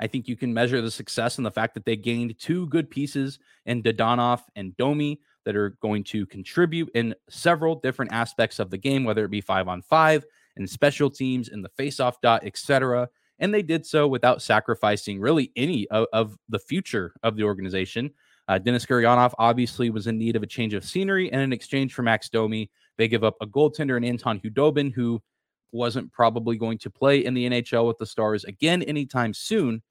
I 0.00 0.08
think 0.08 0.26
you 0.26 0.36
can 0.36 0.52
measure 0.52 0.80
the 0.80 0.90
success 0.90 1.38
in 1.38 1.44
the 1.44 1.50
fact 1.52 1.74
that 1.74 1.84
they 1.84 1.94
gained 1.94 2.36
two 2.38 2.66
good 2.66 2.90
pieces 2.90 3.38
in 3.66 3.84
Dadonov 3.84 4.40
and 4.56 4.76
Domi 4.76 5.20
that 5.44 5.54
are 5.54 5.76
going 5.80 6.02
to 6.04 6.26
contribute 6.26 6.90
in 6.94 7.14
several 7.28 7.76
different 7.76 8.12
aspects 8.12 8.58
of 8.58 8.70
the 8.70 8.78
game, 8.78 9.04
whether 9.04 9.24
it 9.24 9.30
be 9.30 9.40
five 9.40 9.68
on 9.68 9.80
five 9.80 10.24
and 10.56 10.68
special 10.68 11.08
teams 11.08 11.48
in 11.48 11.62
the 11.62 11.70
faceoff 11.78 12.14
dot, 12.20 12.44
etc. 12.44 13.08
And 13.38 13.54
they 13.54 13.62
did 13.62 13.86
so 13.86 14.08
without 14.08 14.42
sacrificing 14.42 15.20
really 15.20 15.52
any 15.54 15.88
of, 15.88 16.06
of 16.12 16.36
the 16.48 16.58
future 16.58 17.14
of 17.22 17.36
the 17.36 17.44
organization. 17.44 18.10
Uh, 18.48 18.58
Denis 18.58 18.86
Gurianov 18.86 19.32
obviously 19.38 19.90
was 19.90 20.06
in 20.06 20.18
need 20.18 20.36
of 20.36 20.42
a 20.42 20.46
change 20.46 20.74
of 20.74 20.84
scenery, 20.84 21.32
and 21.32 21.40
in 21.40 21.52
exchange 21.52 21.94
for 21.94 22.02
Max 22.02 22.28
Domi, 22.28 22.70
they 22.98 23.08
give 23.08 23.24
up 23.24 23.36
a 23.40 23.46
goaltender 23.46 23.96
and 23.96 24.04
Anton 24.04 24.40
Khudobin, 24.40 24.92
who 24.92 25.22
wasn't 25.70 26.12
probably 26.12 26.56
going 26.56 26.78
to 26.78 26.90
play 26.90 27.24
in 27.24 27.34
the 27.34 27.48
NHL 27.48 27.86
with 27.86 27.98
the 27.98 28.06
Stars 28.06 28.44
again 28.44 28.82
anytime 28.82 29.32
soon, 29.32 29.82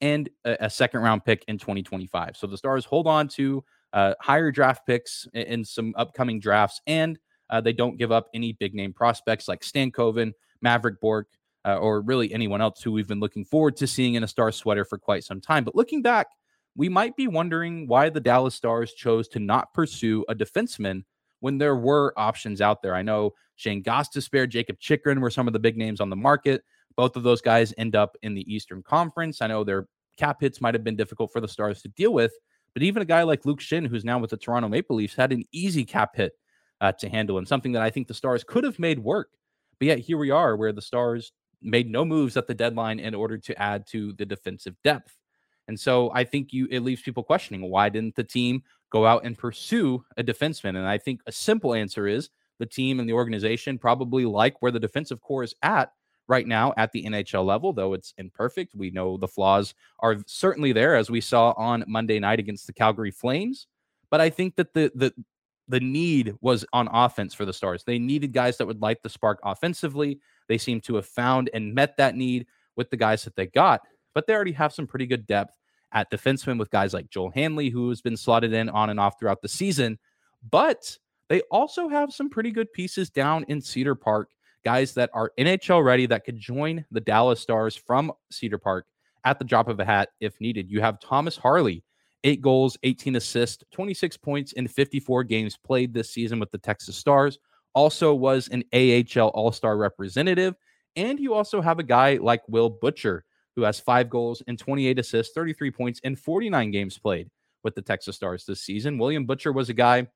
and 0.00 0.28
a, 0.44 0.56
a 0.60 0.70
second 0.70 1.00
round 1.00 1.24
pick 1.24 1.44
in 1.46 1.58
2025. 1.58 2.36
So 2.36 2.46
the 2.46 2.56
Stars 2.56 2.84
hold 2.84 3.06
on 3.06 3.28
to 3.28 3.64
uh, 3.92 4.14
higher 4.20 4.50
draft 4.50 4.86
picks 4.86 5.28
in, 5.34 5.42
in 5.42 5.64
some 5.64 5.94
upcoming 5.96 6.40
drafts, 6.40 6.80
and 6.86 7.18
uh, 7.50 7.60
they 7.60 7.72
don't 7.72 7.98
give 7.98 8.12
up 8.12 8.28
any 8.34 8.52
big 8.54 8.74
name 8.74 8.92
prospects 8.92 9.46
like 9.48 9.60
Stankoven, 9.60 10.32
Mavrik 10.64 11.00
Bourque, 11.00 11.28
uh, 11.66 11.76
or 11.76 12.00
really 12.00 12.32
anyone 12.32 12.60
else 12.60 12.82
who 12.82 12.92
we've 12.92 13.08
been 13.08 13.20
looking 13.20 13.44
forward 13.44 13.76
to 13.76 13.86
seeing 13.86 14.14
in 14.14 14.24
a 14.24 14.28
star 14.28 14.50
sweater 14.50 14.84
for 14.84 14.98
quite 14.98 15.24
some 15.24 15.40
time. 15.40 15.64
But 15.64 15.74
looking 15.74 16.00
back, 16.00 16.28
we 16.76 16.88
might 16.88 17.16
be 17.16 17.26
wondering 17.26 17.86
why 17.86 18.08
the 18.08 18.20
Dallas 18.20 18.54
Stars 18.54 18.92
chose 18.92 19.28
to 19.28 19.38
not 19.38 19.72
pursue 19.74 20.24
a 20.28 20.34
defenseman 20.34 21.02
when 21.40 21.58
there 21.58 21.76
were 21.76 22.12
options 22.16 22.60
out 22.60 22.82
there. 22.82 22.94
I 22.94 23.02
know 23.02 23.34
Shane 23.56 23.82
Gostisbehere, 23.82 24.48
Jakob 24.48 24.78
Chychrun 24.78 25.20
were 25.20 25.30
some 25.30 25.46
of 25.46 25.52
the 25.52 25.58
big 25.58 25.76
names 25.76 26.00
on 26.00 26.10
the 26.10 26.16
market. 26.16 26.62
Both 26.96 27.16
of 27.16 27.22
those 27.22 27.40
guys 27.40 27.74
end 27.78 27.96
up 27.96 28.16
in 28.22 28.34
the 28.34 28.52
Eastern 28.52 28.82
Conference. 28.82 29.42
I 29.42 29.46
know 29.46 29.64
their 29.64 29.86
cap 30.16 30.40
hits 30.40 30.60
might 30.60 30.74
have 30.74 30.84
been 30.84 30.96
difficult 30.96 31.32
for 31.32 31.40
the 31.40 31.48
Stars 31.48 31.82
to 31.82 31.88
deal 31.88 32.12
with, 32.12 32.32
but 32.74 32.82
even 32.82 33.02
a 33.02 33.06
guy 33.06 33.22
like 33.22 33.46
Luke 33.46 33.60
Schenn, 33.60 33.86
who's 33.86 34.04
now 34.04 34.18
with 34.18 34.30
the 34.30 34.36
Toronto 34.36 34.68
Maple 34.68 34.96
Leafs, 34.96 35.14
had 35.14 35.32
an 35.32 35.44
easy 35.52 35.84
cap 35.84 36.14
hit 36.14 36.32
uh, 36.80 36.92
to 36.92 37.08
handle 37.08 37.38
and 37.38 37.48
something 37.48 37.72
that 37.72 37.82
I 37.82 37.90
think 37.90 38.06
the 38.06 38.14
Stars 38.14 38.44
could 38.44 38.64
have 38.64 38.78
made 38.78 38.98
work. 38.98 39.30
But 39.78 39.86
yet 39.86 39.98
here 39.98 40.18
we 40.18 40.30
are, 40.30 40.56
where 40.56 40.72
the 40.72 40.82
Stars 40.82 41.32
made 41.62 41.90
no 41.90 42.04
moves 42.04 42.36
at 42.36 42.46
the 42.46 42.54
deadline 42.54 43.00
in 43.00 43.14
order 43.14 43.38
to 43.38 43.60
add 43.60 43.86
to 43.88 44.12
the 44.14 44.26
defensive 44.26 44.74
depth. 44.84 45.16
And 45.70 45.78
so 45.78 46.10
I 46.12 46.24
think 46.24 46.52
you 46.52 46.66
it 46.68 46.80
leaves 46.80 47.00
people 47.00 47.22
questioning 47.22 47.70
why 47.70 47.90
didn't 47.90 48.16
the 48.16 48.24
team 48.24 48.64
go 48.90 49.06
out 49.06 49.24
and 49.24 49.38
pursue 49.38 50.04
a 50.16 50.24
defenseman? 50.24 50.70
And 50.70 50.84
I 50.86 50.98
think 50.98 51.20
a 51.28 51.32
simple 51.32 51.74
answer 51.74 52.08
is 52.08 52.28
the 52.58 52.66
team 52.66 52.98
and 52.98 53.08
the 53.08 53.12
organization 53.12 53.78
probably 53.78 54.24
like 54.24 54.60
where 54.60 54.72
the 54.72 54.80
defensive 54.80 55.20
core 55.20 55.44
is 55.44 55.54
at 55.62 55.92
right 56.26 56.44
now 56.48 56.74
at 56.76 56.90
the 56.90 57.04
NHL 57.04 57.44
level, 57.44 57.72
though 57.72 57.92
it's 57.94 58.14
imperfect. 58.18 58.74
We 58.74 58.90
know 58.90 59.16
the 59.16 59.28
flaws 59.28 59.74
are 60.00 60.16
certainly 60.26 60.72
there, 60.72 60.96
as 60.96 61.08
we 61.08 61.20
saw 61.20 61.54
on 61.56 61.84
Monday 61.86 62.18
night 62.18 62.40
against 62.40 62.66
the 62.66 62.72
Calgary 62.72 63.12
Flames. 63.12 63.68
But 64.10 64.20
I 64.20 64.28
think 64.28 64.56
that 64.56 64.74
the 64.74 64.90
the 64.96 65.14
the 65.68 65.78
need 65.78 66.34
was 66.40 66.66
on 66.72 66.88
offense 66.92 67.32
for 67.32 67.44
the 67.44 67.52
Stars. 67.52 67.84
They 67.84 68.00
needed 68.00 68.32
guys 68.32 68.56
that 68.56 68.66
would 68.66 68.82
light 68.82 69.04
the 69.04 69.08
spark 69.08 69.38
offensively. 69.44 70.18
They 70.48 70.58
seem 70.58 70.80
to 70.80 70.96
have 70.96 71.06
found 71.06 71.48
and 71.54 71.72
met 71.72 71.96
that 71.98 72.16
need 72.16 72.48
with 72.74 72.90
the 72.90 72.96
guys 72.96 73.22
that 73.22 73.36
they 73.36 73.46
got, 73.46 73.82
but 74.14 74.26
they 74.26 74.34
already 74.34 74.52
have 74.52 74.72
some 74.72 74.86
pretty 74.86 75.06
good 75.06 75.26
depth 75.26 75.54
at 75.92 76.10
defenseman 76.10 76.58
with 76.58 76.70
guys 76.70 76.94
like 76.94 77.10
Joel 77.10 77.30
Hanley, 77.30 77.68
who 77.68 77.88
has 77.88 78.00
been 78.00 78.16
slotted 78.16 78.52
in 78.52 78.68
on 78.68 78.90
and 78.90 79.00
off 79.00 79.18
throughout 79.18 79.42
the 79.42 79.48
season. 79.48 79.98
But 80.50 80.96
they 81.28 81.42
also 81.50 81.88
have 81.88 82.12
some 82.12 82.30
pretty 82.30 82.50
good 82.50 82.72
pieces 82.72 83.10
down 83.10 83.44
in 83.48 83.60
Cedar 83.60 83.94
Park, 83.94 84.30
guys 84.64 84.94
that 84.94 85.10
are 85.12 85.32
NHL 85.38 85.84
ready 85.84 86.06
that 86.06 86.24
could 86.24 86.38
join 86.38 86.84
the 86.90 87.00
Dallas 87.00 87.40
Stars 87.40 87.76
from 87.76 88.12
Cedar 88.30 88.58
Park 88.58 88.86
at 89.24 89.38
the 89.38 89.44
drop 89.44 89.68
of 89.68 89.80
a 89.80 89.84
hat 89.84 90.10
if 90.20 90.40
needed. 90.40 90.70
You 90.70 90.80
have 90.80 91.00
Thomas 91.00 91.36
Harley, 91.36 91.84
eight 92.24 92.40
goals, 92.40 92.76
18 92.82 93.16
assists, 93.16 93.62
26 93.72 94.16
points 94.18 94.52
in 94.52 94.66
54 94.68 95.24
games 95.24 95.56
played 95.56 95.92
this 95.92 96.10
season 96.10 96.40
with 96.40 96.50
the 96.50 96.58
Texas 96.58 96.96
Stars. 96.96 97.38
Also 97.74 98.14
was 98.14 98.48
an 98.48 98.64
AHL 98.72 99.28
All 99.28 99.52
Star 99.52 99.76
representative. 99.76 100.54
And 100.96 101.20
you 101.20 101.34
also 101.34 101.60
have 101.60 101.78
a 101.78 101.84
guy 101.84 102.18
like 102.20 102.42
Will 102.48 102.68
Butcher, 102.68 103.24
who 103.56 103.62
has 103.62 103.80
five 103.80 104.08
goals 104.08 104.42
and 104.46 104.58
28 104.58 104.98
assists, 104.98 105.34
33 105.34 105.70
points 105.70 106.00
in 106.00 106.16
49 106.16 106.70
games 106.70 106.98
played 106.98 107.28
with 107.62 107.74
the 107.74 107.82
Texas 107.82 108.16
Stars 108.16 108.44
this 108.44 108.62
season. 108.62 108.98
William 108.98 109.26
Butcher 109.26 109.52
was 109.52 109.68
a 109.68 109.74
guy 109.74 110.06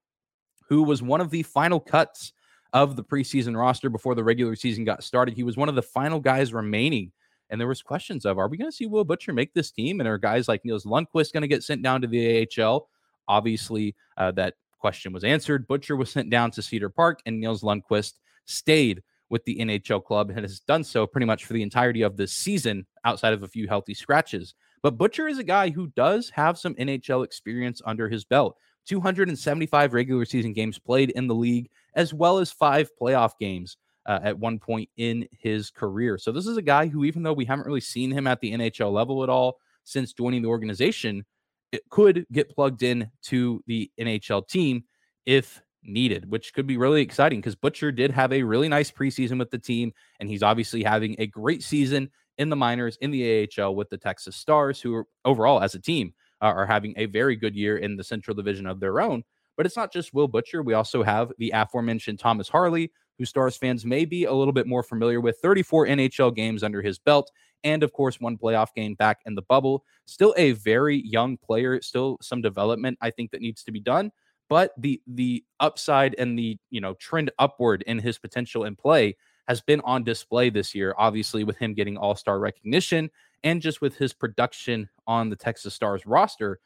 who 0.69 0.83
was 0.83 1.03
one 1.03 1.21
of 1.21 1.31
the 1.31 1.43
final 1.43 1.81
cuts 1.81 2.33
of 2.73 2.97
the 2.97 3.05
preseason 3.05 3.57
roster 3.57 3.91
before 3.91 4.15
the 4.15 4.25
regular 4.25 4.57
season 4.57 4.85
got 4.85 5.05
started. 5.05 5.35
He 5.35 5.43
was 5.43 5.57
one 5.57 5.69
of 5.69 5.75
the 5.75 5.83
final 5.83 6.21
guys 6.21 6.53
remaining 6.55 7.13
and 7.51 7.61
there 7.61 7.69
was 7.69 7.83
questions 7.83 8.25
of, 8.25 8.39
are 8.39 8.49
we 8.49 8.57
going 8.57 8.71
to 8.71 8.77
see 8.77 8.87
Will 8.87 9.05
Butcher 9.05 9.33
make 9.33 9.53
this 9.55 9.71
team? 9.71 10.01
And 10.01 10.09
are 10.09 10.19
guys 10.19 10.49
like 10.49 10.65
Nils 10.65 10.85
Lundkvist 10.85 11.33
going 11.33 11.43
to 11.43 11.49
get 11.49 11.63
sent 11.63 11.83
down 11.83 12.01
to 12.01 12.07
the 12.07 12.49
AHL? 12.59 12.89
Obviously, 13.29 13.95
uh, 14.17 14.33
that 14.33 14.55
question 14.79 15.13
was 15.13 15.25
answered. 15.25 15.69
Butcher 15.69 15.97
was 15.97 16.11
sent 16.11 16.31
down 16.31 16.51
to 16.53 16.63
Cedar 16.63 16.89
Park, 16.89 17.21
and 17.27 17.41
Nils 17.41 17.63
Lundkvist 17.63 18.15
stayed 18.47 19.03
with 19.35 19.45
the 19.47 19.57
NHL 19.57 20.05
club 20.05 20.31
and 20.31 20.39
has 20.39 20.61
done 20.61 20.85
so 20.85 21.09
pretty 21.09 21.27
much 21.27 21.45
for 21.45 21.55
the 21.55 21.63
entirety 21.63 22.03
of 22.03 22.17
this 22.17 22.31
season, 22.31 22.87
outside 23.05 23.33
of 23.33 23.43
a 23.43 23.49
few 23.49 23.67
healthy 23.67 23.93
scratches. 23.93 24.55
But 24.81 24.97
Butcher 24.97 25.27
is 25.27 25.39
a 25.39 25.43
guy 25.43 25.71
who 25.71 25.89
does 25.89 26.31
have 26.31 26.57
some 26.57 26.77
NHL 26.77 27.25
experience 27.25 27.83
under 27.85 28.09
his 28.09 28.25
belt. 28.25 28.57
275 28.87 29.93
regular 29.93 30.25
season 30.25 30.53
games 30.53 30.79
played 30.79 31.11
in 31.11 31.27
the 31.27 31.35
league, 31.35 31.69
as 31.97 32.15
well 32.15 32.39
as 32.39 32.53
five 32.53 32.89
playoff 33.01 33.33
games 33.41 33.77
uh, 34.07 34.21
at 34.23 34.39
one 34.39 34.61
point 34.61 34.89
in 34.97 35.27
his 35.33 35.69
career. 35.69 36.17
So 36.17 36.31
this 36.31 36.47
is 36.47 36.57
a 36.57 36.63
guy 36.63 36.87
who, 36.87 37.05
even 37.05 37.25
though 37.25 37.33
we 37.33 37.45
haven't 37.45 37.67
really 37.67 37.81
seen 37.81 38.13
him 38.13 38.29
at 38.29 38.39
the 38.39 38.53
NHL 38.53 38.93
level 38.93 39.25
at 39.25 39.29
all 39.29 39.59
since 39.83 40.13
joining 40.13 40.43
the 40.43 40.49
organization, 40.49 41.25
it 41.73 41.83
could 41.91 42.25
get 42.31 42.51
plugged 42.51 42.85
in 42.85 43.11
to 43.25 43.65
the 43.67 43.91
NHL 43.99 44.47
team 44.47 44.85
if 45.27 45.61
needed, 45.85 46.31
which 46.31 46.55
could 46.55 46.67
be 46.67 46.77
really 46.77 47.03
exciting 47.03 47.41
because 47.41 47.55
Butcher 47.55 47.93
did 47.93 48.11
have 48.11 48.33
a 48.33 48.43
really 48.43 48.69
nice 48.69 48.91
preseason 48.91 49.39
with 49.39 49.51
the 49.51 49.59
team, 49.59 49.93
and 50.21 50.29
he's 50.29 50.43
obviously 50.43 50.83
having 50.83 51.17
a 51.19 51.27
great 51.27 51.63
season 51.63 52.11
in 52.39 52.49
the 52.49 52.57
minors 52.57 52.97
in 53.01 53.11
the 53.11 53.49
AHL 53.59 53.75
with 53.75 53.91
the 53.91 53.99
Texas 53.99 54.37
Stars, 54.37 54.81
who 54.81 54.95
are 54.95 55.07
overall 55.25 55.61
as 55.61 55.75
a 55.75 55.81
team 55.81 56.15
uh, 56.43 56.47
are 56.47 56.67
having 56.67 56.95
a 56.97 57.07
very 57.07 57.37
good 57.37 57.55
year 57.55 57.79
in 57.79 57.97
the 57.97 58.05
Central 58.05 58.35
Division 58.35 58.67
of 58.67 58.81
their 58.81 59.01
own. 59.01 59.23
But 59.57 59.67
it's 59.67 59.77
not 59.77 59.93
just 59.93 60.13
Will 60.13 60.29
Butcher. 60.29 60.63
We 60.63 60.75
also 60.75 61.03
have 61.03 61.33
the 61.39 61.53
aforementioned 61.55 62.19
Thomas 62.19 62.49
Harley, 62.49 62.91
who 63.19 63.25
Stars 63.25 63.57
fans 63.57 63.85
may 63.85 64.05
be 64.05 64.25
a 64.25 64.33
little 64.33 64.53
bit 64.53 64.67
more 64.67 64.83
familiar 64.83 65.21
with 65.21 65.39
34 65.41 65.87
NHL 65.87 66.35
games 66.35 66.65
under 66.65 66.83
his 66.83 66.99
belt, 66.99 67.31
and 67.63 67.83
of 67.83 67.93
course, 67.93 68.21
one 68.21 68.37
playoff 68.37 68.75
game 68.75 68.95
back 68.95 69.21
in 69.27 69.35
the 69.35 69.43
bubble. 69.43 69.85
Still 70.07 70.35
a 70.37 70.53
very 70.53 71.01
young 71.07 71.37
player, 71.37 71.81
still 71.81 72.19
some 72.21 72.43
development 72.43 72.99
I 73.01 73.11
think 73.11 73.31
that 73.31 73.41
needs 73.41 73.63
to 73.65 73.73
be 73.73 73.81
done. 73.81 74.11
But 74.49 74.73
the 74.77 75.01
the 75.07 75.45
upside 75.61 76.15
and 76.19 76.39
the 76.39 76.59
you 76.71 76.81
know 76.81 76.95
trend 76.95 77.31
upward 77.39 77.83
in 77.87 77.99
his 77.99 78.19
potential 78.19 78.65
in 78.65 78.77
play 78.77 79.17
has 79.49 79.61
been 79.61 79.81
on 79.81 80.05
display 80.05 80.51
this 80.51 80.75
year, 80.75 80.95
obviously, 80.97 81.45
with 81.45 81.57
him 81.59 81.75
getting 81.75 81.97
all 81.97 82.15
star 82.15 82.39
recognition 82.39 83.11
and 83.43 83.61
just 83.61 83.81
with 83.81 83.97
his 83.97 84.13
production 84.13 84.89
on 85.07 85.29
the 85.29 85.37
Texas 85.37 85.75
Stars 85.75 86.07
roster. 86.07 86.61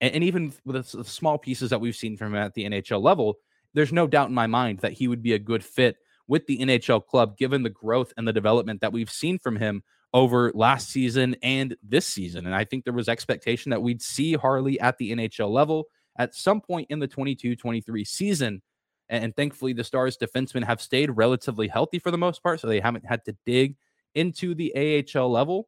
And, 0.00 0.14
and 0.14 0.24
even 0.24 0.52
with 0.64 0.90
the 0.90 1.04
small 1.04 1.38
pieces 1.38 1.70
that 1.70 1.80
we've 1.80 1.96
seen 1.96 2.16
from 2.16 2.34
him 2.34 2.42
at 2.42 2.54
the 2.54 2.64
NHL 2.64 3.02
level, 3.02 3.36
there's 3.74 3.92
no 3.92 4.06
doubt 4.06 4.28
in 4.28 4.34
my 4.34 4.46
mind 4.46 4.78
that 4.78 4.92
he 4.92 5.08
would 5.08 5.22
be 5.22 5.34
a 5.34 5.38
good 5.38 5.64
fit 5.64 5.96
with 6.28 6.46
the 6.46 6.58
NHL 6.58 7.04
club, 7.04 7.36
given 7.36 7.62
the 7.64 7.70
growth 7.70 8.12
and 8.16 8.26
the 8.26 8.32
development 8.32 8.80
that 8.80 8.92
we've 8.92 9.10
seen 9.10 9.38
from 9.38 9.56
him 9.56 9.82
over 10.12 10.52
last 10.54 10.88
season 10.88 11.36
and 11.42 11.76
this 11.82 12.06
season. 12.06 12.46
And 12.46 12.54
I 12.54 12.64
think 12.64 12.84
there 12.84 12.94
was 12.94 13.08
expectation 13.08 13.70
that 13.70 13.82
we'd 13.82 14.02
see 14.02 14.34
Harley 14.34 14.78
at 14.80 14.98
the 14.98 15.12
NHL 15.12 15.50
level 15.50 15.86
at 16.20 16.34
some 16.34 16.60
point 16.60 16.86
in 16.90 16.98
the 16.98 17.08
22 17.08 17.56
23 17.56 18.04
season. 18.04 18.62
And 19.08 19.34
thankfully, 19.34 19.72
the 19.72 19.82
Stars 19.82 20.16
defensemen 20.16 20.62
have 20.62 20.80
stayed 20.80 21.10
relatively 21.10 21.66
healthy 21.66 21.98
for 21.98 22.12
the 22.12 22.18
most 22.18 22.44
part, 22.44 22.60
so 22.60 22.68
they 22.68 22.78
haven't 22.78 23.04
had 23.04 23.24
to 23.24 23.36
dig 23.44 23.74
into 24.14 24.54
the 24.54 24.72
AHL 25.16 25.28
level. 25.28 25.66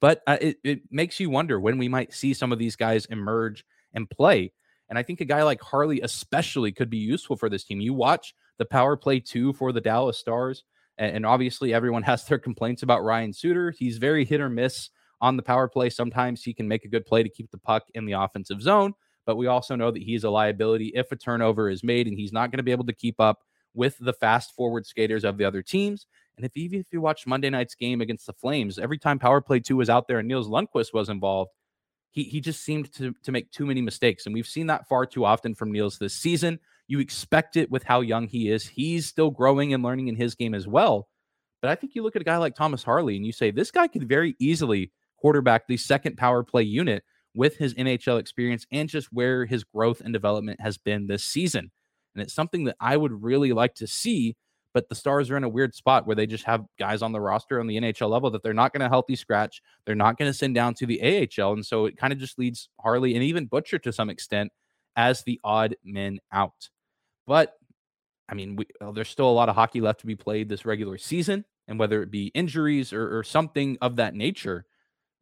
But 0.00 0.20
uh, 0.26 0.36
it, 0.38 0.58
it 0.62 0.80
makes 0.90 1.18
you 1.18 1.30
wonder 1.30 1.58
when 1.58 1.78
we 1.78 1.88
might 1.88 2.12
see 2.12 2.34
some 2.34 2.52
of 2.52 2.58
these 2.58 2.76
guys 2.76 3.06
emerge 3.06 3.64
and 3.94 4.10
play. 4.10 4.52
And 4.90 4.98
I 4.98 5.02
think 5.02 5.22
a 5.22 5.24
guy 5.24 5.44
like 5.44 5.62
Harley, 5.62 6.02
especially, 6.02 6.72
could 6.72 6.90
be 6.90 6.98
useful 6.98 7.36
for 7.36 7.48
this 7.48 7.64
team. 7.64 7.80
You 7.80 7.94
watch 7.94 8.34
the 8.58 8.66
power 8.66 8.98
play 8.98 9.20
two 9.20 9.54
for 9.54 9.72
the 9.72 9.80
Dallas 9.80 10.18
Stars, 10.18 10.64
and, 10.98 11.24
obviously 11.24 11.72
everyone 11.72 12.02
has 12.10 12.24
their 12.26 12.38
complaints 12.38 12.82
about 12.82 13.02
Ryan 13.02 13.32
Suter. 13.32 13.70
He's 13.70 13.96
very 13.96 14.26
hit 14.26 14.42
or 14.42 14.50
miss 14.50 14.90
on 15.22 15.36
the 15.38 15.42
power 15.42 15.68
play. 15.68 15.88
Sometimes 15.88 16.42
he 16.42 16.52
can 16.52 16.68
make 16.68 16.84
a 16.84 16.88
good 16.88 17.06
play 17.06 17.22
to 17.22 17.30
keep 17.30 17.50
the 17.50 17.58
puck 17.58 17.84
in 17.94 18.04
the 18.04 18.12
offensive 18.12 18.60
zone, 18.60 18.92
but 19.26 19.36
we 19.36 19.46
also 19.46 19.76
know 19.76 19.90
that 19.90 20.02
he's 20.02 20.24
a 20.24 20.30
liability 20.30 20.92
if 20.94 21.12
a 21.12 21.16
turnover 21.16 21.68
is 21.68 21.84
made, 21.84 22.06
and 22.06 22.18
he's 22.18 22.32
not 22.32 22.50
going 22.50 22.58
to 22.58 22.62
be 22.62 22.72
able 22.72 22.86
to 22.86 22.92
keep 22.92 23.20
up 23.20 23.40
with 23.74 23.96
the 23.98 24.12
fast 24.12 24.54
forward 24.54 24.86
skaters 24.86 25.24
of 25.24 25.38
the 25.38 25.44
other 25.44 25.62
teams. 25.62 26.06
And 26.36 26.46
if 26.46 26.56
even 26.56 26.80
if 26.80 26.86
you 26.92 27.00
watch 27.00 27.26
Monday 27.26 27.50
night's 27.50 27.74
game 27.74 28.00
against 28.00 28.26
the 28.26 28.32
Flames, 28.32 28.78
every 28.78 28.98
time 28.98 29.18
power 29.18 29.40
play 29.40 29.60
two 29.60 29.76
was 29.76 29.90
out 29.90 30.08
there 30.08 30.18
and 30.18 30.28
Nils 30.28 30.48
Lundkvist 30.48 30.92
was 30.92 31.08
involved, 31.08 31.50
he 32.10 32.24
he 32.24 32.40
just 32.40 32.62
seemed 32.62 32.92
to 32.94 33.14
to 33.22 33.32
make 33.32 33.50
too 33.50 33.66
many 33.66 33.80
mistakes, 33.80 34.26
and 34.26 34.34
we've 34.34 34.46
seen 34.46 34.66
that 34.68 34.88
far 34.88 35.06
too 35.06 35.24
often 35.24 35.54
from 35.54 35.72
Nils 35.72 35.98
this 35.98 36.14
season. 36.14 36.58
You 36.88 37.00
expect 37.00 37.56
it 37.56 37.70
with 37.70 37.84
how 37.84 38.00
young 38.00 38.26
he 38.26 38.50
is. 38.50 38.66
He's 38.66 39.06
still 39.06 39.30
growing 39.30 39.72
and 39.72 39.82
learning 39.82 40.08
in 40.08 40.16
his 40.16 40.34
game 40.34 40.54
as 40.54 40.66
well. 40.66 41.08
But 41.62 41.70
I 41.70 41.74
think 41.76 41.94
you 41.94 42.02
look 42.02 42.16
at 42.16 42.22
a 42.22 42.24
guy 42.24 42.36
like 42.36 42.56
Thomas 42.56 42.82
Harley 42.82 43.16
and 43.16 43.24
you 43.24 43.32
say 43.32 43.50
this 43.50 43.70
guy 43.70 43.86
could 43.86 44.08
very 44.08 44.34
easily 44.38 44.90
quarterback 45.16 45.68
the 45.68 45.76
second 45.76 46.16
power 46.16 46.42
play 46.42 46.64
unit 46.64 47.04
with 47.34 47.56
his 47.56 47.74
NHL 47.74 48.18
experience 48.18 48.66
and 48.70 48.88
just 48.88 49.08
where 49.12 49.46
his 49.46 49.64
growth 49.64 50.00
and 50.00 50.12
development 50.12 50.60
has 50.60 50.78
been 50.78 51.06
this 51.06 51.24
season. 51.24 51.70
And 52.14 52.22
it's 52.22 52.34
something 52.34 52.64
that 52.64 52.76
I 52.80 52.96
would 52.96 53.22
really 53.22 53.52
like 53.52 53.74
to 53.76 53.86
see 53.86 54.36
but 54.74 54.88
the 54.88 54.94
Stars 54.94 55.30
are 55.30 55.36
in 55.36 55.44
a 55.44 55.48
weird 55.48 55.74
spot 55.74 56.06
where 56.06 56.16
they 56.16 56.26
just 56.26 56.44
have 56.44 56.64
guys 56.78 57.02
on 57.02 57.12
the 57.12 57.20
roster 57.20 57.60
on 57.60 57.66
the 57.66 57.78
NHL 57.78 58.08
level 58.08 58.30
that 58.30 58.42
they're 58.42 58.54
not 58.54 58.72
going 58.72 58.80
to 58.80 58.88
healthy 58.88 59.16
scratch. 59.16 59.60
They're 59.84 59.94
not 59.94 60.16
going 60.16 60.30
to 60.30 60.36
send 60.36 60.54
down 60.54 60.74
to 60.74 60.86
the 60.86 61.00
AHL. 61.38 61.52
And 61.52 61.64
so 61.64 61.86
it 61.86 61.96
kind 61.96 62.12
of 62.12 62.18
just 62.18 62.38
leads 62.38 62.68
Harley 62.80 63.14
and 63.14 63.22
even 63.22 63.46
Butcher 63.46 63.78
to 63.80 63.92
some 63.92 64.08
extent 64.08 64.50
as 64.96 65.22
the 65.22 65.40
odd 65.44 65.76
men 65.84 66.20
out. 66.32 66.70
But 67.26 67.54
I 68.28 68.34
mean, 68.34 68.56
we, 68.56 68.66
uh, 68.80 68.92
there's 68.92 69.08
still 69.08 69.28
a 69.28 69.32
lot 69.32 69.48
of 69.48 69.54
hockey 69.54 69.80
left 69.80 70.00
to 70.00 70.06
be 70.06 70.16
played 70.16 70.48
this 70.48 70.64
regular 70.64 70.96
season, 70.96 71.44
and 71.68 71.78
whether 71.78 72.02
it 72.02 72.10
be 72.10 72.28
injuries 72.28 72.92
or, 72.92 73.18
or 73.18 73.22
something 73.22 73.76
of 73.82 73.96
that 73.96 74.14
nature, 74.14 74.64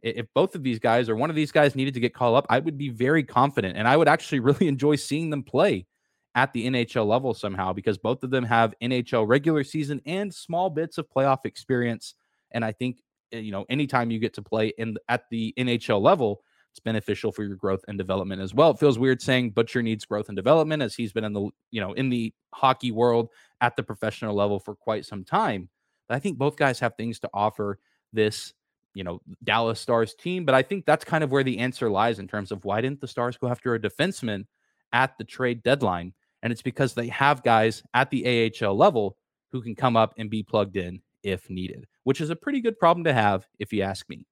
if 0.02 0.26
both 0.34 0.54
of 0.54 0.62
these 0.62 0.78
guys 0.78 1.08
or 1.08 1.16
one 1.16 1.30
of 1.30 1.36
these 1.36 1.52
guys 1.52 1.76
needed 1.76 1.94
to 1.94 2.00
get 2.00 2.14
called 2.14 2.36
up, 2.36 2.46
I 2.48 2.58
would 2.58 2.78
be 2.78 2.88
very 2.88 3.22
confident, 3.22 3.76
and 3.76 3.86
I 3.86 3.96
would 3.96 4.08
actually 4.08 4.40
really 4.40 4.68
enjoy 4.68 4.96
seeing 4.96 5.30
them 5.30 5.42
play 5.42 5.86
at 6.34 6.52
the 6.52 6.66
NHL 6.66 7.06
level 7.06 7.34
somehow 7.34 7.72
because 7.72 7.98
both 7.98 8.22
of 8.22 8.30
them 8.30 8.44
have 8.44 8.74
NHL 8.80 9.26
regular 9.26 9.64
season 9.64 10.00
and 10.06 10.32
small 10.32 10.70
bits 10.70 10.96
of 10.96 11.08
playoff 11.08 11.44
experience. 11.44 12.14
And 12.52 12.64
I 12.64 12.72
think 12.72 13.02
eh, 13.32 13.38
you 13.38 13.52
know 13.52 13.64
anytime 13.68 14.10
you 14.10 14.18
get 14.18 14.34
to 14.34 14.42
play 14.42 14.72
in 14.78 14.96
at 15.08 15.24
the 15.30 15.52
NHL 15.58 16.00
level, 16.00 16.42
it's 16.70 16.80
beneficial 16.80 17.32
for 17.32 17.42
your 17.42 17.56
growth 17.56 17.84
and 17.88 17.98
development 17.98 18.40
as 18.40 18.54
well. 18.54 18.70
It 18.70 18.78
feels 18.78 18.98
weird 18.98 19.20
saying 19.20 19.50
Butcher 19.50 19.82
needs 19.82 20.04
growth 20.04 20.28
and 20.28 20.36
development 20.36 20.82
as 20.82 20.94
he's 20.94 21.12
been 21.12 21.24
in 21.24 21.32
the 21.32 21.50
you 21.70 21.80
know 21.80 21.92
in 21.94 22.10
the 22.10 22.32
hockey 22.54 22.92
world 22.92 23.28
at 23.60 23.76
the 23.76 23.82
professional 23.82 24.34
level 24.34 24.60
for 24.60 24.74
quite 24.74 25.04
some 25.04 25.24
time. 25.24 25.68
But 26.08 26.16
I 26.16 26.18
think 26.20 26.38
both 26.38 26.56
guys 26.56 26.80
have 26.80 26.94
things 26.96 27.18
to 27.20 27.30
offer 27.34 27.78
this 28.12 28.54
you 28.94 29.04
know 29.04 29.20
Dallas 29.44 29.80
Stars 29.80 30.14
team. 30.14 30.44
But 30.44 30.54
I 30.54 30.62
think 30.62 30.86
that's 30.86 31.04
kind 31.04 31.24
of 31.24 31.30
where 31.30 31.44
the 31.44 31.58
answer 31.58 31.90
lies 31.90 32.18
in 32.18 32.28
terms 32.28 32.52
of 32.52 32.64
why 32.64 32.80
didn't 32.80 33.00
the 33.00 33.08
Stars 33.08 33.36
go 33.36 33.48
after 33.48 33.74
a 33.74 33.80
defenseman 33.80 34.46
at 34.92 35.16
the 35.18 35.24
trade 35.24 35.62
deadline? 35.62 36.12
And 36.42 36.52
it's 36.52 36.62
because 36.62 36.94
they 36.94 37.08
have 37.08 37.42
guys 37.42 37.82
at 37.94 38.10
the 38.10 38.50
AHL 38.62 38.76
level 38.76 39.16
who 39.52 39.60
can 39.62 39.74
come 39.74 39.96
up 39.96 40.14
and 40.16 40.30
be 40.30 40.42
plugged 40.42 40.76
in 40.76 41.02
if 41.22 41.50
needed, 41.50 41.86
which 42.04 42.20
is 42.20 42.30
a 42.30 42.36
pretty 42.36 42.60
good 42.60 42.78
problem 42.78 43.04
to 43.04 43.12
have, 43.12 43.46
if 43.58 43.72
you 43.72 43.82
ask 43.82 44.08
me. 44.08 44.26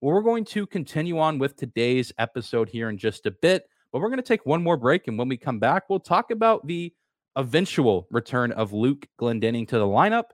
Well, 0.00 0.14
we're 0.14 0.22
going 0.22 0.44
to 0.46 0.66
continue 0.66 1.18
on 1.18 1.38
with 1.38 1.56
today's 1.56 2.12
episode 2.18 2.68
here 2.68 2.90
in 2.90 2.98
just 2.98 3.26
a 3.26 3.30
bit, 3.30 3.64
but 3.90 4.00
we're 4.00 4.08
going 4.08 4.18
to 4.18 4.22
take 4.22 4.46
one 4.46 4.62
more 4.62 4.76
break. 4.76 5.08
And 5.08 5.18
when 5.18 5.28
we 5.28 5.36
come 5.36 5.58
back, 5.58 5.88
we'll 5.88 6.00
talk 6.00 6.30
about 6.30 6.66
the 6.66 6.92
eventual 7.34 8.06
return 8.10 8.52
of 8.52 8.72
Luke 8.72 9.06
Glendening 9.18 9.66
to 9.68 9.78
the 9.78 9.86
lineup 9.86 10.24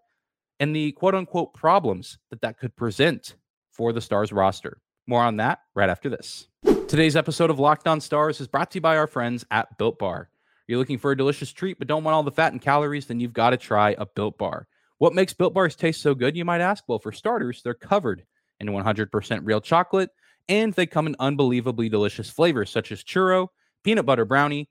and 0.63 0.77
the 0.77 0.93
quote 0.93 1.17
unquote 1.17 1.53
problems 1.55 2.19
that 2.31 2.41
that 2.43 2.57
could 2.57 2.77
present 2.77 3.35
for 3.73 3.93
the 3.93 4.01
Stars 4.01 4.31
roster. 4.31 4.79
More 5.09 5.21
on 5.21 5.39
that 5.39 5.59
right 5.75 5.91
after 5.91 6.09
this. 6.09 6.47
Today's 6.87 7.17
episode 7.17 7.51
of 7.51 7.59
Locked 7.59 7.89
On 7.89 8.01
Stars 8.01 8.41
is 8.41 8.47
brought 8.47 8.71
to 8.71 8.77
you 8.77 8.81
by 8.81 8.97
our 8.97 9.09
friends 9.09 9.45
at 9.51 9.77
Built 9.77 9.99
Bar. 9.99 10.31
You're 10.69 10.79
looking 10.79 10.99
for 10.99 11.11
a 11.11 11.17
delicious 11.17 11.51
treat 11.53 11.81
but 11.81 11.89
don't 11.89 12.05
want 12.05 12.15
all 12.15 12.23
the 12.23 12.31
fat 12.31 12.53
and 12.53 12.63
calories, 12.63 13.07
then 13.07 13.19
you've 13.19 13.33
got 13.33 13.51
to 13.51 13.57
try 13.57 13.97
a 13.99 14.07
Built 14.07 14.39
Bar. 14.39 14.69
What 14.99 15.17
makes 15.17 15.33
Built 15.33 15.53
Bars 15.53 15.75
taste 15.75 16.01
so 16.01 16.15
good, 16.15 16.37
you 16.37 16.45
might 16.45 16.61
ask? 16.61 16.85
Well, 16.87 17.01
for 17.01 17.11
starters, 17.11 17.63
they're 17.65 17.75
covered 17.75 18.25
in 18.61 18.69
100% 18.69 19.41
real 19.43 19.61
chocolate, 19.61 20.11
and 20.49 20.73
they 20.75 20.87
come 20.87 21.09
in 21.09 21.17
unbelievably 21.19 21.89
delicious 21.89 22.31
flavors 22.31 22.71
such 22.71 22.93
as 22.93 23.03
churro, 23.03 23.49
peanut 23.83 24.07
butter 24.07 24.25
brownie, 24.25 24.69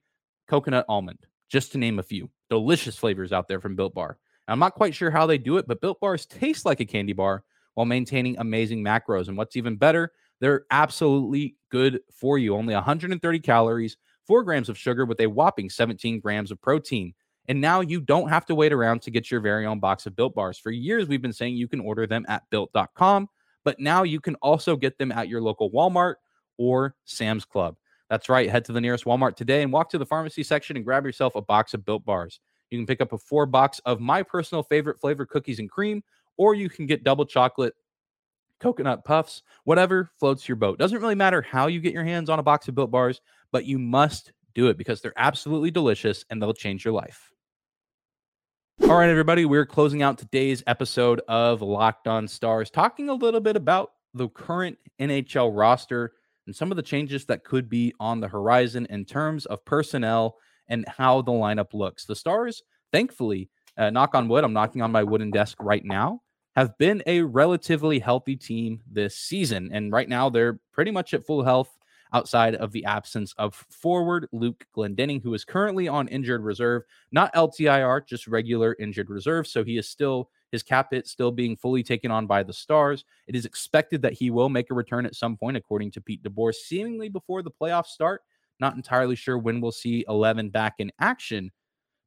coconut 0.48 0.86
almond, 0.88 1.20
just 1.50 1.74
to 1.74 1.78
name 1.78 2.00
a 2.00 2.04
few. 2.04 2.30
Delicious 2.50 2.96
flavors 2.96 3.34
out 3.34 3.50
there 3.50 3.60
from 3.60 3.76
Built 3.76 3.94
Bar. 3.94 4.18
I'm 4.52 4.60
not 4.60 4.76
quite 4.76 4.94
sure 4.94 5.12
how 5.12 5.26
they 5.26 5.38
do 5.38 5.58
it, 5.58 5.68
but 5.68 5.82
Built 5.82 6.00
Bars 6.00 6.26
taste 6.26 6.66
like 6.66 6.80
a 6.80 6.86
candy 6.86 7.14
bar 7.14 7.44
while 7.76 7.86
maintaining 7.86 8.38
amazing 8.38 8.84
macros. 8.84 9.28
And 9.28 9.38
what's 9.38 9.56
even 9.56 9.78
better, 9.78 10.12
they're 10.40 10.66
absolutely 10.72 11.56
good 11.70 12.02
for 12.12 12.38
you. 12.38 12.56
Only 12.56 12.74
130 12.74 13.40
calories, 13.40 13.98
four 14.28 14.44
grams 14.44 14.70
of 14.70 14.78
sugar 14.78 15.06
with 15.06 15.22
a 15.22 15.28
whopping 15.28 15.70
17 15.70 16.20
grams 16.20 16.52
of 16.52 16.62
protein. 16.62 17.14
And 17.48 17.62
now 17.62 17.82
you 17.82 18.02
don't 18.02 18.30
have 18.30 18.46
to 18.48 18.56
wait 18.56 18.74
around 18.74 19.02
to 19.04 19.12
get 19.12 19.32
your 19.32 19.40
very 19.40 19.66
own 19.66 19.80
box 19.80 20.06
of 20.06 20.16
built 20.16 20.36
bars. 20.36 20.58
For 20.58 20.72
years, 20.72 21.08
we've 21.08 21.22
been 21.22 21.34
saying 21.34 21.56
you 21.56 21.68
can 21.68 21.80
order 21.80 22.06
them 22.06 22.26
at 22.28 22.44
built.com, 22.50 23.30
but 23.64 23.80
now 23.80 24.04
you 24.04 24.20
can 24.20 24.36
also 24.36 24.76
get 24.76 24.98
them 24.98 25.12
at 25.12 25.28
your 25.28 25.42
local 25.42 25.72
Walmart 25.72 26.16
or 26.58 26.96
Sam's 27.06 27.46
Club. 27.46 27.76
That's 28.10 28.30
right. 28.30 28.50
Head 28.50 28.66
to 28.66 28.74
the 28.74 28.82
nearest 28.82 29.06
Walmart 29.06 29.36
today 29.36 29.64
and 29.64 29.72
walk 29.72 29.90
to 29.92 29.98
the 29.98 30.06
pharmacy 30.06 30.44
section 30.44 30.76
and 30.76 30.86
grab 30.86 31.06
yourself 31.06 31.36
a 31.36 31.42
box 31.42 31.74
of 31.74 31.86
built 31.86 32.04
bars. 32.04 32.42
You 32.72 32.80
can 32.80 32.88
pick 32.88 33.02
up 33.02 33.14
a 33.14 33.18
four 33.18 33.46
box 33.46 33.80
of 33.86 34.00
my 34.00 34.24
personal 34.24 34.64
favorite 34.64 35.00
flavor 35.00 35.26
cookies 35.26 35.60
and 35.60 35.70
cream, 35.70 36.04
or 36.38 36.56
you 36.56 36.70
can 36.70 36.88
get 36.88 37.04
double 37.04 37.26
chocolate 37.26 37.76
coconut 38.62 39.04
puffs, 39.04 39.44
whatever 39.66 40.10
floats 40.20 40.48
your 40.48 40.56
boat. 40.56 40.80
Doesn't 40.80 41.02
really 41.02 41.16
matter 41.16 41.42
how 41.42 41.68
you 41.68 41.82
get 41.82 41.94
your 41.94 42.06
hands 42.06 42.30
on 42.30 42.40
a 42.40 42.44
box 42.44 42.68
of 42.68 42.76
built 42.76 42.90
bars, 42.90 43.20
but 43.52 43.66
you 43.66 43.78
must 43.78 44.32
do 44.56 44.68
it 44.68 44.78
because 44.78 45.02
they're 45.02 45.14
absolutely 45.18 45.72
delicious 45.72 46.26
and 46.30 46.42
they'll 46.42 46.54
change 46.54 46.86
your 46.86 46.94
life. 46.94 47.32
All 48.84 48.98
right, 48.98 49.10
everybody, 49.10 49.46
we're 49.46 49.66
closing 49.66 50.02
out 50.02 50.18
today's 50.18 50.64
episode 50.66 51.22
of 51.28 51.62
Locked 51.62 52.08
On 52.08 52.28
Stars, 52.28 52.70
talking 52.70 53.10
a 53.10 53.14
little 53.14 53.40
bit 53.40 53.56
about 53.56 53.92
the 54.14 54.30
current 54.30 54.78
NHL 55.00 55.56
roster 55.56 56.14
and 56.48 56.56
some 56.56 56.72
of 56.72 56.78
the 56.78 56.84
changes 56.84 57.26
that 57.26 57.44
could 57.44 57.70
be 57.70 57.94
on 58.00 58.20
the 58.20 58.28
horizon 58.28 58.88
in 58.90 59.06
terms 59.06 59.46
of 59.46 59.64
personnel 59.66 60.38
and 60.72 60.88
how 60.88 61.22
the 61.22 61.32
lineup 61.32 61.74
looks. 61.74 62.06
The 62.06 62.16
Stars, 62.16 62.64
thankfully, 62.92 63.50
uh, 63.78 63.92
knock 63.92 64.16
on 64.16 64.28
wood, 64.28 64.44
I'm 64.44 64.54
knocking 64.54 64.82
on 64.82 64.92
my 64.92 65.04
wooden 65.04 65.30
desk 65.30 65.58
right 65.62 65.86
now, 65.86 66.22
have 66.56 66.78
been 66.78 67.04
a 67.06 67.22
relatively 67.22 68.00
healthy 68.00 68.36
team 68.36 68.82
this 68.90 69.16
season. 69.16 69.70
And 69.72 69.92
right 69.92 70.10
now, 70.10 70.30
they're 70.30 70.60
pretty 70.74 70.92
much 70.92 71.14
at 71.14 71.26
full 71.26 71.44
health 71.44 71.78
outside 72.14 72.56
of 72.56 72.72
the 72.72 72.84
absence 72.86 73.34
of 73.38 73.54
forward 73.70 74.28
Luke 74.32 74.66
Glendening, 74.76 75.22
who 75.22 75.34
is 75.34 75.46
currently 75.46 75.88
on 75.88 76.08
injured 76.08 76.44
reserve, 76.44 76.84
not 77.12 77.34
LTIR, 77.34 78.06
just 78.06 78.28
regular 78.28 78.76
injured 78.80 79.10
reserve. 79.10 79.48
So 79.48 79.64
he 79.64 79.78
is 79.78 79.88
still 79.88 80.30
his 80.52 80.64
cap 80.64 80.88
hit 80.92 81.08
still 81.08 81.32
being 81.32 81.56
fully 81.56 81.84
taken 81.84 82.12
on 82.12 82.28
by 82.28 82.44
the 82.44 82.52
Stars. 82.52 83.06
It 83.28 83.36
is 83.36 83.46
expected 83.46 84.02
that 84.02 84.14
he 84.14 84.32
will 84.32 84.50
make 84.50 84.70
a 84.70 84.74
return 84.74 85.06
at 85.06 85.16
some 85.16 85.38
point, 85.38 85.56
according 85.56 85.92
to 85.92 86.02
Pete 86.02 86.24
DeBoer, 86.24 86.54
seemingly 86.54 87.08
before 87.08 87.42
the 87.42 87.52
playoffs 87.52 87.88
start. 87.88 88.22
Not 88.62 88.76
entirely 88.76 89.16
sure 89.16 89.38
when 89.38 89.60
we'll 89.60 89.72
see 89.74 90.06
11 90.08 90.52
back 90.52 90.76
in 90.78 90.92
action, 91.00 91.52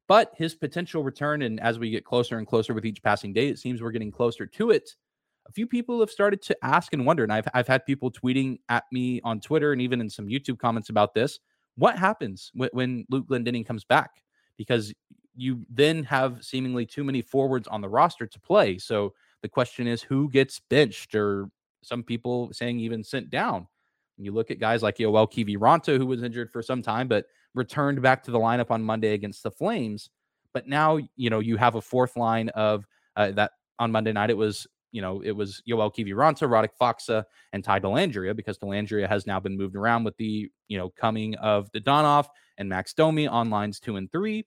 but 0.07 0.31
his 0.35 0.55
potential 0.55 1.03
return, 1.03 1.43
and 1.43 1.59
as 1.59 1.77
we 1.77 1.91
get 1.91 2.05
closer 2.05 2.39
and 2.39 2.47
closer 2.47 2.73
with 2.73 2.85
each 2.85 3.03
passing 3.03 3.33
day, 3.33 3.49
it 3.49 3.59
seems 3.59 3.81
we're 3.81 3.91
getting 3.91 4.11
closer 4.11 4.47
to 4.47 4.71
it 4.71 4.89
a 5.47 5.51
few 5.51 5.67
people 5.67 5.99
have 5.99 6.09
started 6.09 6.41
to 6.43 6.57
ask 6.63 6.93
and 6.93 7.05
wonder, 7.05 7.23
and 7.23 7.31
I've 7.31 7.47
I've 7.53 7.67
had 7.67 7.85
people 7.85 8.11
tweeting 8.11 8.59
at 8.69 8.83
me 8.91 9.21
on 9.23 9.39
Twitter 9.39 9.71
and 9.71 9.81
even 9.81 10.01
in 10.01 10.09
some 10.09 10.27
YouTube 10.27 10.59
comments 10.59 10.89
about 10.89 11.13
this. 11.13 11.39
What 11.75 11.97
happens 11.97 12.51
when, 12.53 12.69
when 12.73 13.05
Luke 13.09 13.27
Glendening 13.27 13.65
comes 13.65 13.83
back? 13.83 14.11
Because 14.57 14.93
you 15.35 15.65
then 15.69 16.03
have 16.05 16.43
seemingly 16.43 16.85
too 16.85 17.03
many 17.03 17.21
forwards 17.21 17.67
on 17.67 17.81
the 17.81 17.89
roster 17.89 18.25
to 18.25 18.39
play. 18.39 18.77
So 18.77 19.13
the 19.41 19.49
question 19.49 19.85
is, 19.85 20.01
who 20.01 20.29
gets 20.29 20.61
benched, 20.69 21.13
or 21.15 21.49
some 21.83 22.03
people 22.03 22.49
saying 22.53 22.79
even 22.79 23.03
sent 23.03 23.29
down. 23.29 23.67
And 24.17 24.25
you 24.25 24.31
look 24.31 24.51
at 24.51 24.59
guys 24.59 24.81
like 24.81 24.97
Yoel 24.97 25.31
Kiviranta, 25.31 25.97
who 25.97 26.05
was 26.05 26.23
injured 26.23 26.51
for 26.51 26.61
some 26.61 26.81
time, 26.81 27.07
but 27.07 27.25
returned 27.53 28.01
back 28.01 28.23
to 28.23 28.31
the 28.31 28.39
lineup 28.39 28.71
on 28.71 28.83
Monday 28.83 29.13
against 29.13 29.43
the 29.43 29.51
Flames. 29.51 30.09
But 30.53 30.67
now, 30.67 30.99
you 31.15 31.29
know, 31.29 31.39
you 31.39 31.57
have 31.57 31.75
a 31.75 31.81
fourth 31.81 32.15
line 32.15 32.49
of 32.49 32.85
uh, 33.15 33.31
that 33.31 33.51
on 33.79 33.91
Monday 33.91 34.13
night. 34.13 34.29
It 34.29 34.37
was 34.37 34.67
you 34.95 35.01
know, 35.01 35.21
it 35.21 35.31
was 35.31 35.61
Yoel 35.69 35.93
Kiviranta, 35.93 36.47
Radek 36.47 36.69
Faksa, 36.79 37.25
and 37.51 37.61
Ty 37.61 37.81
Dellandrea 37.81 38.33
because 38.33 38.57
Dellandrea 38.57 39.09
has 39.09 39.27
now 39.27 39.41
been 39.41 39.57
moved 39.57 39.75
around 39.75 40.05
with 40.05 40.15
the, 40.15 40.49
you 40.69 40.77
know, 40.77 40.89
coming 40.89 41.35
of 41.35 41.69
Dadonov 41.73 42.27
and 42.57 42.69
Max 42.69 42.93
Domi 42.93 43.27
on 43.27 43.49
lines 43.49 43.81
two 43.81 43.97
and 43.97 44.09
three. 44.09 44.45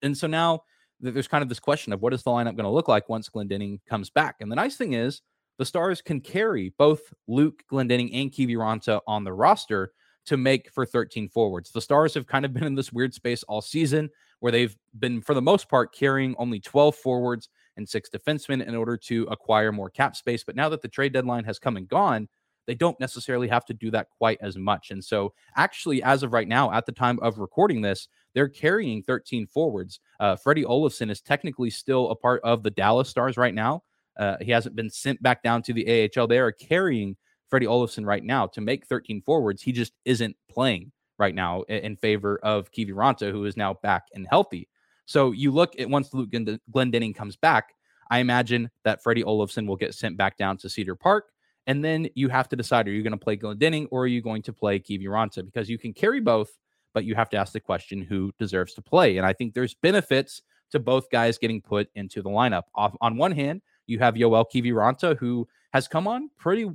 And 0.00 0.16
so 0.16 0.28
now 0.28 0.60
there's 1.00 1.26
kind 1.26 1.42
of 1.42 1.48
this 1.48 1.58
question 1.58 1.92
of 1.92 2.00
what 2.00 2.14
is 2.14 2.22
the 2.22 2.30
lineup 2.30 2.54
going 2.54 2.58
to 2.58 2.70
look 2.70 2.86
like 2.86 3.08
once 3.08 3.28
Glendening 3.28 3.80
comes 3.88 4.10
back? 4.10 4.36
And 4.38 4.48
the 4.50 4.54
nice 4.54 4.76
thing 4.76 4.92
is 4.92 5.22
the 5.58 5.64
Stars 5.64 6.00
can 6.00 6.20
carry 6.20 6.72
both 6.78 7.12
Luke 7.26 7.64
Glendening 7.70 8.10
and 8.12 8.32
Kiviranta 8.32 9.00
on 9.06 9.24
the 9.24 9.32
roster 9.32 9.92
to 10.26 10.36
make 10.36 10.70
for 10.72 10.86
13 10.86 11.28
forwards. 11.28 11.70
The 11.70 11.80
Stars 11.80 12.14
have 12.14 12.26
kind 12.26 12.44
of 12.44 12.52
been 12.52 12.64
in 12.64 12.74
this 12.74 12.92
weird 12.92 13.12
space 13.12 13.42
all 13.44 13.60
season 13.60 14.10
where 14.40 14.52
they've 14.52 14.76
been, 14.98 15.20
for 15.20 15.34
the 15.34 15.42
most 15.42 15.68
part, 15.68 15.92
carrying 15.94 16.34
only 16.38 16.60
12 16.60 16.94
forwards 16.94 17.48
and 17.76 17.88
six 17.88 18.08
defensemen 18.08 18.64
in 18.64 18.74
order 18.74 18.96
to 18.96 19.26
acquire 19.30 19.72
more 19.72 19.90
cap 19.90 20.16
space. 20.16 20.44
But 20.44 20.56
now 20.56 20.68
that 20.68 20.82
the 20.82 20.88
trade 20.88 21.12
deadline 21.12 21.44
has 21.44 21.58
come 21.58 21.76
and 21.76 21.88
gone, 21.88 22.28
they 22.66 22.74
don't 22.74 23.00
necessarily 23.00 23.48
have 23.48 23.64
to 23.64 23.74
do 23.74 23.90
that 23.92 24.10
quite 24.10 24.38
as 24.42 24.56
much. 24.58 24.90
And 24.90 25.02
so, 25.02 25.32
actually, 25.56 26.02
as 26.02 26.22
of 26.22 26.34
right 26.34 26.46
now, 26.46 26.70
at 26.70 26.84
the 26.84 26.92
time 26.92 27.18
of 27.20 27.38
recording 27.38 27.80
this, 27.80 28.08
they're 28.34 28.48
carrying 28.48 29.02
13 29.02 29.46
forwards. 29.46 30.00
Uh, 30.20 30.36
Freddie 30.36 30.64
Olofsson 30.64 31.10
is 31.10 31.22
technically 31.22 31.70
still 31.70 32.10
a 32.10 32.14
part 32.14 32.42
of 32.44 32.62
the 32.62 32.70
Dallas 32.70 33.08
Stars 33.08 33.38
right 33.38 33.54
now. 33.54 33.82
Uh, 34.18 34.36
he 34.40 34.50
hasn't 34.50 34.74
been 34.74 34.90
sent 34.90 35.22
back 35.22 35.42
down 35.42 35.62
to 35.62 35.72
the 35.72 36.10
AHL. 36.16 36.26
They 36.26 36.38
are 36.38 36.52
carrying 36.52 37.16
Freddie 37.48 37.66
Olofsson 37.66 38.04
right 38.04 38.24
now 38.24 38.46
to 38.48 38.60
make 38.60 38.86
13 38.86 39.22
forwards. 39.22 39.62
He 39.62 39.72
just 39.72 39.92
isn't 40.04 40.36
playing 40.50 40.92
right 41.18 41.34
now 41.34 41.62
in 41.62 41.96
favor 41.96 42.38
of 42.42 42.70
Kiviranta, 42.70 43.30
who 43.30 43.44
is 43.44 43.56
now 43.56 43.74
back 43.74 44.04
and 44.14 44.26
healthy. 44.28 44.68
So 45.06 45.32
you 45.32 45.50
look 45.50 45.78
at 45.78 45.88
once 45.88 46.12
Luke 46.12 46.30
Glendening 46.30 47.14
comes 47.14 47.36
back, 47.36 47.74
I 48.10 48.18
imagine 48.18 48.70
that 48.84 49.02
Freddie 49.02 49.24
Olofsson 49.24 49.66
will 49.66 49.76
get 49.76 49.94
sent 49.94 50.16
back 50.16 50.36
down 50.36 50.56
to 50.58 50.68
Cedar 50.68 50.94
Park. 50.94 51.30
And 51.66 51.84
then 51.84 52.08
you 52.14 52.28
have 52.28 52.48
to 52.48 52.56
decide 52.56 52.88
are 52.88 52.92
you 52.92 53.02
going 53.02 53.12
to 53.12 53.18
play 53.18 53.36
Glendening 53.36 53.88
or 53.90 54.04
are 54.04 54.06
you 54.06 54.22
going 54.22 54.42
to 54.42 54.52
play 54.52 54.78
Kiviranta? 54.78 55.44
Because 55.44 55.68
you 55.68 55.78
can 55.78 55.92
carry 55.92 56.20
both, 56.20 56.50
but 56.94 57.04
you 57.04 57.14
have 57.14 57.28
to 57.30 57.36
ask 57.36 57.52
the 57.52 57.60
question 57.60 58.00
who 58.00 58.32
deserves 58.38 58.74
to 58.74 58.82
play. 58.82 59.18
And 59.18 59.26
I 59.26 59.32
think 59.32 59.54
there's 59.54 59.74
benefits 59.74 60.42
to 60.70 60.78
both 60.78 61.10
guys 61.10 61.38
getting 61.38 61.60
put 61.60 61.88
into 61.94 62.22
the 62.22 62.30
lineup. 62.30 62.64
Off, 62.74 62.96
on 63.00 63.16
one 63.16 63.32
hand, 63.32 63.62
you 63.88 63.98
have 63.98 64.14
Yoel 64.14 64.44
Kiviranta, 64.52 65.16
who 65.16 65.48
has 65.72 65.88
come 65.88 66.06
on 66.06 66.30
pretty 66.38 66.70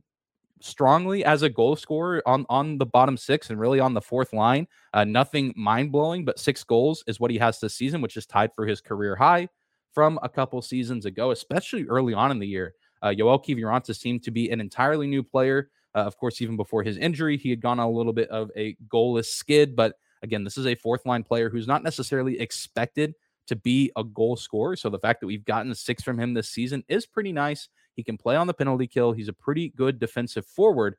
strongly 0.60 1.26
as 1.26 1.41
a 1.41 1.49
goal 1.49 1.76
scorer 1.76 2.23
on 2.26 2.45
on 2.49 2.78
the 2.78 2.86
bottom 2.86 3.17
six 3.17 3.49
and 3.49 3.60
really 3.60 3.80
on 3.80 3.93
the 3.93 4.02
fourth 4.02 4.34
line. 4.34 4.67
Uh, 4.93 5.04
nothing 5.04 5.54
mind 5.56 5.91
blowing, 5.91 6.26
but 6.26 6.39
six 6.39 6.63
goals 6.63 7.04
is 7.08 7.19
what 7.19 7.32
he 7.32 7.38
has 7.38 7.60
this 7.60 7.76
season, 7.76 8.02
which 8.02 8.17
is 8.17 8.26
tied 8.26 8.52
for 8.56 8.65
his 8.65 8.82
career 8.82 9.15
high 9.15 9.47
from 9.93 10.17
a 10.23 10.30
couple 10.30 10.62
seasons 10.62 11.06
ago, 11.06 11.32
especially 11.32 11.86
early 11.86 12.13
on 12.13 12.32
in 12.32 12.39
the 12.39 12.47
year. 12.47 12.73
Uh, 13.02 13.13
Joel 13.13 13.39
Kiviranta 13.39 13.95
seemed 13.95 14.23
to 14.23 14.32
be 14.32 14.49
an 14.49 14.62
entirely 14.62 15.08
new 15.08 15.21
player. 15.21 15.69
Uh, 15.93 15.99
of 15.99 16.17
course, 16.17 16.41
even 16.41 16.58
before 16.58 16.82
his 16.82 16.97
injury, 16.97 17.38
he 17.38 17.49
had 17.49 17.62
gone 17.62 17.80
on 17.80 17.86
a 17.86 17.91
little 17.91 18.13
bit 18.13 18.30
of 18.30 18.49
a 18.56 18.76
goalless 18.88 19.26
skid. 19.26 19.76
But 19.76 19.95
again, 20.23 20.43
this 20.43 20.58
is 20.58 20.65
a 20.65 20.76
fourth 20.76 21.06
line 21.06 21.23
player 21.23 21.49
who's 21.49 21.67
not 21.67 21.84
necessarily 21.84 22.39
expected 22.39 23.13
to 23.48 23.56
be 23.56 23.92
a 23.96 24.04
goal 24.04 24.36
scorer. 24.36 24.76
So 24.76 24.90
the 24.90 25.00
fact 25.00 25.20
that 25.22 25.28
we've 25.28 25.46
gotten 25.46 25.74
six 25.76 26.04
from 26.04 26.20
him 26.20 26.34
this 26.34 26.50
season 26.50 26.84
is 26.88 27.06
pretty 27.06 27.32
nice. 27.32 27.70
He 27.96 28.04
can 28.04 28.18
play 28.18 28.36
on 28.36 28.48
the 28.48 28.54
penalty 28.54 28.88
kill. 28.88 29.12
He's 29.12 29.28
a 29.28 29.34
pretty 29.34 29.70
good 29.70 30.00
defensive 30.00 30.46
forward. 30.46 30.96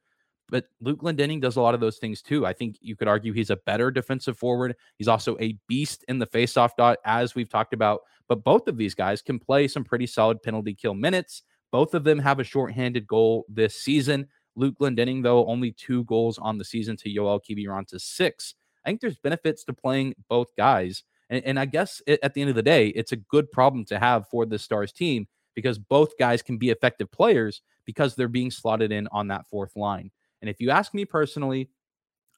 But 0.51 0.67
Luke 0.81 1.01
Glendening 1.01 1.41
does 1.41 1.57
a 1.57 1.63
lot 1.63 1.75
of 1.75 1.81
those 1.81 1.97
things 1.97 2.21
too. 2.21 2.45
I 2.45 2.53
think 2.53 2.77
you 2.81 2.97
could 2.97 3.09
argue 3.09 3.33
he's 3.33 3.51
a 3.51 3.57
better 3.57 3.91
defensive 3.91 4.37
forward. 4.37 4.77
He's 4.99 5.09
also 5.09 5.37
a 5.41 5.59
beast 5.69 6.05
in 6.07 6.19
the 6.19 6.27
faceoff 6.27 6.73
dot, 6.77 6.99
as 7.05 7.35
we've 7.35 7.49
talked 7.49 7.73
about. 7.73 8.03
But 8.29 8.45
both 8.45 8.69
of 8.69 8.77
these 8.77 8.95
guys 8.95 9.23
can 9.23 9.39
play 9.39 9.69
some 9.69 9.85
pretty 9.85 10.07
solid 10.07 10.43
penalty 10.43 10.75
kill 10.75 10.95
minutes. 10.95 11.43
Both 11.73 11.95
of 11.95 12.05
them 12.05 12.19
have 12.19 12.41
a 12.41 12.45
shorthanded 12.45 13.07
goal 13.07 13.47
this 13.49 13.75
season. 13.75 14.29
Luke 14.55 14.77
Glendening, 14.79 15.23
though, 15.23 15.47
only 15.47 15.73
two 15.73 16.05
goals 16.05 16.39
on 16.39 16.59
the 16.59 16.65
season 16.65 16.97
to 16.99 17.13
Joel 17.13 17.41
Kiviranta's 17.41 18.05
six. 18.05 18.55
I 18.85 18.91
think 18.91 19.01
there's 19.01 19.17
benefits 19.17 19.65
to 19.65 19.73
playing 19.73 20.15
both 20.29 20.49
guys. 20.57 21.05
And, 21.35 21.45
and 21.45 21.59
I 21.59 21.65
guess 21.65 22.01
it, 22.07 22.21
at 22.23 22.35
the 22.35 22.41
end 22.41 22.51
of 22.51 22.57
the 22.57 22.63
day, 22.63 22.89
it's 22.89 23.13
a 23.13 23.17
good 23.17 23.51
problem 23.51 23.85
to 23.87 23.99
have 23.99 24.29
for 24.29 24.47
the 24.47 24.59
Stars 24.59 24.93
team 24.93 25.27
because 25.55 25.79
both 25.79 26.17
guys 26.19 26.43
can 26.43 26.59
be 26.59 26.71
effective 26.71 27.11
players 27.11 27.63
because 27.85 28.15
they're 28.15 28.29
being 28.29 28.51
slotted 28.51 28.93
in 28.93 29.09
on 29.13 29.29
that 29.29 29.47
fourth 29.49 29.77
line. 29.77 30.11
And 30.41 30.49
if 30.49 30.61
you 30.61 30.71
ask 30.71 30.95
me 30.95 31.05
personally, 31.05 31.71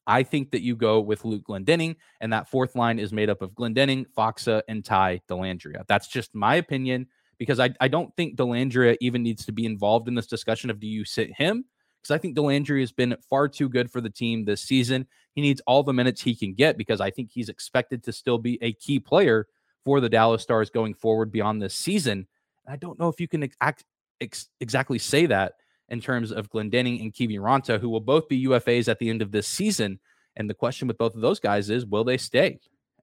I 0.07 0.23
think 0.23 0.53
that 0.53 0.63
you 0.63 0.77
go 0.77 1.01
with 1.01 1.25
Luke 1.25 1.45
Glendening, 1.49 1.97
and 2.21 2.33
that 2.33 2.49
fourth 2.49 2.77
line 2.77 2.99
is 2.99 3.13
made 3.13 3.29
up 3.29 3.43
of 3.43 3.51
Glendening, 3.53 4.07
Faksa, 4.17 4.63
and 4.69 4.85
Ty 4.85 5.21
Dellandrea. 5.29 5.85
That's 5.89 6.07
just 6.07 6.35
my 6.35 6.55
opinion 6.57 7.09
because 7.39 7.59
I, 7.59 7.71
I 7.81 7.89
don't 7.89 8.15
think 8.17 8.37
Dellandrea 8.37 8.97
even 9.01 9.23
needs 9.23 9.45
to 9.47 9.53
be 9.53 9.67
involved 9.67 10.09
in 10.09 10.15
this 10.15 10.29
discussion 10.29 10.71
of 10.71 10.79
do 10.79 10.87
you 10.87 11.05
sit 11.05 11.37
him? 11.37 11.65
Because 12.01 12.15
I 12.15 12.19
think 12.19 12.37
Dellandrea 12.37 12.81
has 12.81 12.93
been 12.93 13.17
far 13.29 13.49
too 13.49 13.69
good 13.69 13.91
for 13.91 14.01
the 14.01 14.11
team 14.11 14.45
this 14.45 14.63
season. 14.63 15.07
He 15.37 15.43
needs 15.43 15.61
all 15.67 15.83
the 15.83 15.93
minutes 15.93 16.23
he 16.23 16.35
can 16.35 16.55
get 16.55 16.79
because 16.79 17.01
I 17.01 17.11
think 17.11 17.31
he's 17.31 17.51
expected 17.51 18.03
to 18.05 18.13
still 18.13 18.39
be 18.39 18.59
a 18.63 18.73
key 18.73 18.99
player 18.99 19.47
for 19.85 20.01
the 20.01 20.09
Dallas 20.09 20.43
Stars 20.43 20.71
going 20.71 20.95
forward 20.95 21.31
beyond 21.31 21.61
this 21.61 21.75
season. 21.75 22.27
I 22.67 22.77
don't 22.77 22.99
know 22.99 23.09
if 23.09 23.21
you 23.21 23.29
can 23.29 23.43
ex- 23.43 23.85
ex- 24.21 24.49
exactly 24.61 24.99
say 24.99 25.27
that 25.27 25.53
in 25.91 26.01
terms 26.01 26.33
of 26.33 26.51
Glendening 26.51 27.03
and 27.03 27.13
Kiviranta, 27.13 27.79
who 27.79 27.91
will 27.91 28.01
both 28.01 28.29
be 28.29 28.47
UFAs 28.47 28.89
at 28.89 28.99
the 28.99 29.11
end 29.11 29.21
of 29.21 29.31
this 29.31 29.47
season. 29.47 30.01
And 30.37 30.49
the 30.49 30.55
question 30.55 30.89
with 30.89 30.97
both 30.97 31.15
of 31.15 31.21
those 31.21 31.39
guys 31.39 31.69
is, 31.69 31.85
will 31.85 32.03
they 32.03 32.17
stay? 32.17 32.59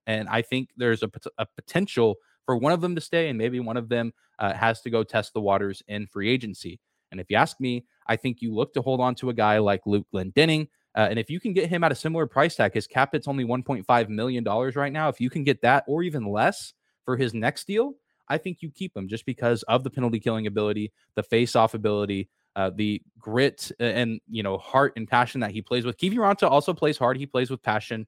And 0.08 0.28
I 0.28 0.42
think 0.42 0.70
there's 0.76 1.04
a, 1.04 1.10
a 1.38 1.46
potential 1.46 2.16
for 2.44 2.56
one 2.56 2.72
of 2.72 2.80
them 2.80 2.96
to 2.96 3.00
stay, 3.00 3.28
and 3.28 3.38
maybe 3.38 3.60
one 3.60 3.76
of 3.76 3.88
them 3.88 4.12
uh, 4.40 4.52
has 4.52 4.80
to 4.82 4.90
go 4.90 5.04
test 5.04 5.32
the 5.34 5.40
waters 5.40 5.82
in 5.86 6.08
free 6.08 6.30
agency. 6.30 6.80
And 7.10 7.20
if 7.20 7.30
you 7.30 7.36
ask 7.36 7.60
me, 7.60 7.84
I 8.08 8.16
think 8.16 8.42
you 8.42 8.52
look 8.52 8.74
to 8.74 8.82
hold 8.82 9.00
on 9.00 9.14
to 9.16 9.30
a 9.30 9.34
guy 9.34 9.58
like 9.58 9.82
Luke 9.86 10.06
Glendening. 10.12 10.68
Uh, 10.94 11.08
and 11.10 11.18
if 11.18 11.28
you 11.28 11.40
can 11.40 11.52
get 11.52 11.68
him 11.68 11.82
at 11.82 11.92
a 11.92 11.94
similar 11.94 12.26
price 12.26 12.56
tag, 12.56 12.72
his 12.72 12.86
cap 12.86 13.14
it's 13.14 13.28
only 13.28 13.44
$1.5 13.44 14.08
million 14.08 14.44
right 14.44 14.92
now. 14.92 15.08
If 15.08 15.20
you 15.20 15.28
can 15.30 15.44
get 15.44 15.62
that 15.62 15.84
or 15.86 16.02
even 16.02 16.30
less 16.30 16.72
for 17.04 17.16
his 17.16 17.34
next 17.34 17.66
deal, 17.66 17.94
I 18.28 18.38
think 18.38 18.58
you 18.60 18.70
keep 18.70 18.96
him 18.96 19.08
just 19.08 19.26
because 19.26 19.62
of 19.64 19.84
the 19.84 19.90
penalty 19.90 20.20
killing 20.20 20.46
ability, 20.46 20.92
the 21.14 21.22
face 21.22 21.56
off 21.56 21.74
ability, 21.74 22.28
uh, 22.56 22.70
the 22.74 23.02
grit 23.18 23.70
and 23.80 24.20
you 24.28 24.42
know 24.42 24.58
heart 24.58 24.92
and 24.96 25.08
passion 25.08 25.40
that 25.40 25.50
he 25.50 25.60
plays 25.60 25.84
with. 25.84 25.98
Kiviranta 25.98 26.48
also 26.48 26.72
plays 26.72 26.96
hard. 26.96 27.16
He 27.16 27.26
plays 27.26 27.50
with 27.50 27.62
passion. 27.62 28.06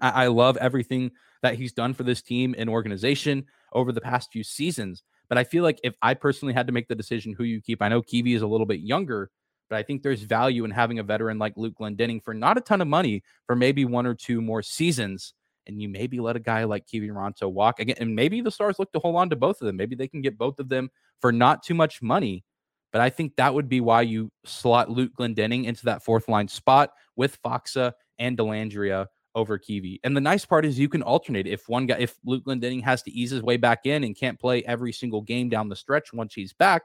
I, 0.00 0.24
I 0.24 0.26
love 0.28 0.56
everything 0.58 1.12
that 1.42 1.54
he's 1.54 1.72
done 1.72 1.94
for 1.94 2.02
this 2.02 2.22
team 2.22 2.54
and 2.56 2.68
organization 2.68 3.46
over 3.72 3.92
the 3.92 4.00
past 4.00 4.30
few 4.32 4.44
seasons. 4.44 5.02
But 5.28 5.38
I 5.38 5.44
feel 5.44 5.62
like 5.64 5.80
if 5.82 5.94
I 6.02 6.14
personally 6.14 6.54
had 6.54 6.66
to 6.66 6.72
make 6.72 6.88
the 6.88 6.94
decision 6.94 7.32
who 7.32 7.44
you 7.44 7.60
keep, 7.62 7.80
I 7.80 7.88
know 7.88 8.02
Kiwi 8.02 8.34
is 8.34 8.42
a 8.42 8.46
little 8.46 8.66
bit 8.66 8.80
younger, 8.80 9.30
but 9.72 9.78
I 9.78 9.82
think 9.82 10.02
there's 10.02 10.20
value 10.20 10.66
in 10.66 10.70
having 10.70 10.98
a 10.98 11.02
veteran 11.02 11.38
like 11.38 11.54
Luke 11.56 11.76
Glendening 11.80 12.22
for 12.22 12.34
not 12.34 12.58
a 12.58 12.60
ton 12.60 12.82
of 12.82 12.88
money 12.88 13.22
for 13.46 13.56
maybe 13.56 13.86
one 13.86 14.04
or 14.04 14.14
two 14.14 14.42
more 14.42 14.62
seasons 14.62 15.32
and 15.66 15.80
you 15.80 15.88
maybe 15.88 16.20
let 16.20 16.36
a 16.36 16.40
guy 16.40 16.64
like 16.64 16.86
Kiviranta 16.86 17.50
walk 17.50 17.80
again. 17.80 17.96
And 17.98 18.14
maybe 18.14 18.42
the 18.42 18.50
Stars 18.50 18.78
look 18.78 18.92
to 18.92 18.98
hold 18.98 19.16
on 19.16 19.30
to 19.30 19.36
both 19.36 19.62
of 19.62 19.66
them. 19.66 19.78
Maybe 19.78 19.96
they 19.96 20.08
can 20.08 20.20
get 20.20 20.36
both 20.36 20.58
of 20.58 20.68
them 20.68 20.90
for 21.22 21.32
not 21.32 21.62
too 21.62 21.72
much 21.72 22.02
money. 22.02 22.44
But 22.92 23.00
I 23.00 23.08
think 23.08 23.36
that 23.36 23.54
would 23.54 23.70
be 23.70 23.80
why 23.80 24.02
you 24.02 24.30
slot 24.44 24.90
Luke 24.90 25.12
Glendening 25.18 25.64
into 25.64 25.86
that 25.86 26.04
fourth 26.04 26.28
line 26.28 26.48
spot 26.48 26.90
with 27.16 27.40
Faksa 27.42 27.92
and 28.18 28.36
Dellandrea 28.36 29.06
over 29.34 29.56
Kiwi. 29.56 30.00
And 30.04 30.14
the 30.14 30.20
nice 30.20 30.44
part 30.44 30.66
is 30.66 30.78
you 30.78 30.90
can 30.90 31.02
alternate. 31.02 31.46
If 31.46 31.66
one 31.66 31.86
guy, 31.86 31.96
if 31.98 32.14
Luke 32.26 32.44
Glendening 32.44 32.82
has 32.82 33.02
to 33.04 33.10
ease 33.10 33.30
his 33.30 33.40
way 33.40 33.56
back 33.56 33.86
in 33.86 34.04
and 34.04 34.14
can't 34.14 34.38
play 34.38 34.62
every 34.64 34.92
single 34.92 35.22
game 35.22 35.48
down 35.48 35.70
the 35.70 35.76
stretch 35.76 36.12
once 36.12 36.34
he's 36.34 36.52
back, 36.52 36.82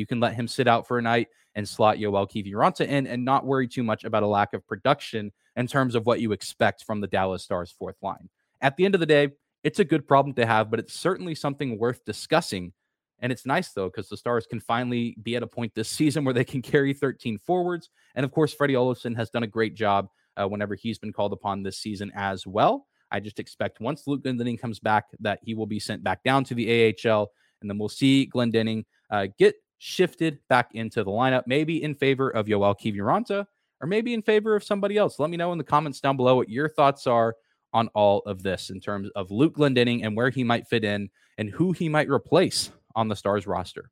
you 0.00 0.06
can 0.06 0.18
let 0.18 0.34
him 0.34 0.48
sit 0.48 0.66
out 0.66 0.88
for 0.88 0.98
a 0.98 1.02
night 1.02 1.28
and 1.54 1.68
slot 1.68 1.98
Yoel 1.98 2.28
Kiviranta 2.28 2.86
in 2.86 3.06
and 3.06 3.24
not 3.24 3.44
worry 3.44 3.68
too 3.68 3.82
much 3.82 4.04
about 4.04 4.22
a 4.22 4.26
lack 4.26 4.54
of 4.54 4.66
production 4.66 5.30
in 5.56 5.66
terms 5.66 5.94
of 5.94 6.06
what 6.06 6.20
you 6.20 6.32
expect 6.32 6.84
from 6.84 7.00
the 7.00 7.06
Dallas 7.06 7.44
Stars 7.44 7.70
fourth 7.70 7.96
line. 8.02 8.28
At 8.60 8.76
the 8.76 8.84
end 8.84 8.94
of 8.94 9.00
the 9.00 9.06
day, 9.06 9.28
it's 9.62 9.78
a 9.78 9.84
good 9.84 10.08
problem 10.08 10.34
to 10.34 10.46
have, 10.46 10.70
but 10.70 10.80
it's 10.80 10.94
certainly 10.94 11.34
something 11.34 11.78
worth 11.78 12.04
discussing. 12.04 12.72
And 13.20 13.30
it's 13.30 13.44
nice 13.44 13.72
though, 13.72 13.88
because 13.88 14.08
the 14.08 14.16
Stars 14.16 14.46
can 14.46 14.60
finally 14.60 15.16
be 15.22 15.36
at 15.36 15.42
a 15.42 15.46
point 15.46 15.74
this 15.74 15.88
season 16.00 16.24
where 16.24 16.34
they 16.34 16.44
can 16.44 16.62
carry 16.62 16.94
13 16.94 17.38
forwards. 17.38 17.90
And 18.14 18.24
of 18.24 18.32
course, 18.32 18.54
Freddie 18.54 18.74
Olofsson 18.74 19.16
has 19.16 19.30
done 19.30 19.42
a 19.42 19.48
great 19.48 19.74
job 19.74 20.08
uh, 20.36 20.48
whenever 20.48 20.74
he's 20.74 20.98
been 20.98 21.12
called 21.12 21.32
upon 21.32 21.62
this 21.62 21.78
season 21.78 22.10
as 22.14 22.46
well. 22.46 22.86
I 23.10 23.20
just 23.20 23.40
expect 23.40 23.80
once 23.80 24.06
Luke 24.06 24.22
Glendening 24.22 24.60
comes 24.60 24.78
back 24.78 25.06
that 25.20 25.40
he 25.42 25.54
will 25.54 25.66
be 25.66 25.80
sent 25.80 26.04
back 26.04 26.22
down 26.22 26.44
to 26.44 26.54
the 26.54 26.94
AHL, 27.04 27.30
and 27.60 27.68
then 27.68 27.76
we'll 27.76 27.88
see 27.88 28.30
Glendening 28.32 28.84
uh, 29.10 29.26
get 29.36 29.56
shifted 29.82 30.38
back 30.50 30.74
into 30.74 31.02
the 31.02 31.10
lineup, 31.10 31.44
maybe 31.46 31.82
in 31.82 31.94
favor 31.94 32.28
of 32.28 32.46
Yoel 32.46 32.78
Kiviranta 32.78 33.46
or 33.80 33.86
maybe 33.86 34.12
in 34.12 34.20
favor 34.20 34.54
of 34.54 34.62
somebody 34.62 34.98
else. 34.98 35.18
Let 35.18 35.30
me 35.30 35.38
know 35.38 35.52
in 35.52 35.58
the 35.58 35.64
comments 35.64 36.00
down 36.00 36.18
below 36.18 36.36
what 36.36 36.50
your 36.50 36.68
thoughts 36.68 37.06
are 37.06 37.34
on 37.72 37.88
all 37.88 38.20
of 38.26 38.42
this 38.42 38.68
in 38.68 38.78
terms 38.78 39.08
of 39.16 39.30
Luke 39.30 39.56
Glendening 39.56 40.04
and 40.04 40.14
where 40.14 40.28
he 40.28 40.44
might 40.44 40.68
fit 40.68 40.84
in 40.84 41.08
and 41.38 41.48
who 41.48 41.72
he 41.72 41.88
might 41.88 42.10
replace 42.10 42.70
on 42.94 43.08
the 43.08 43.16
Stars 43.16 43.46
roster. 43.46 43.90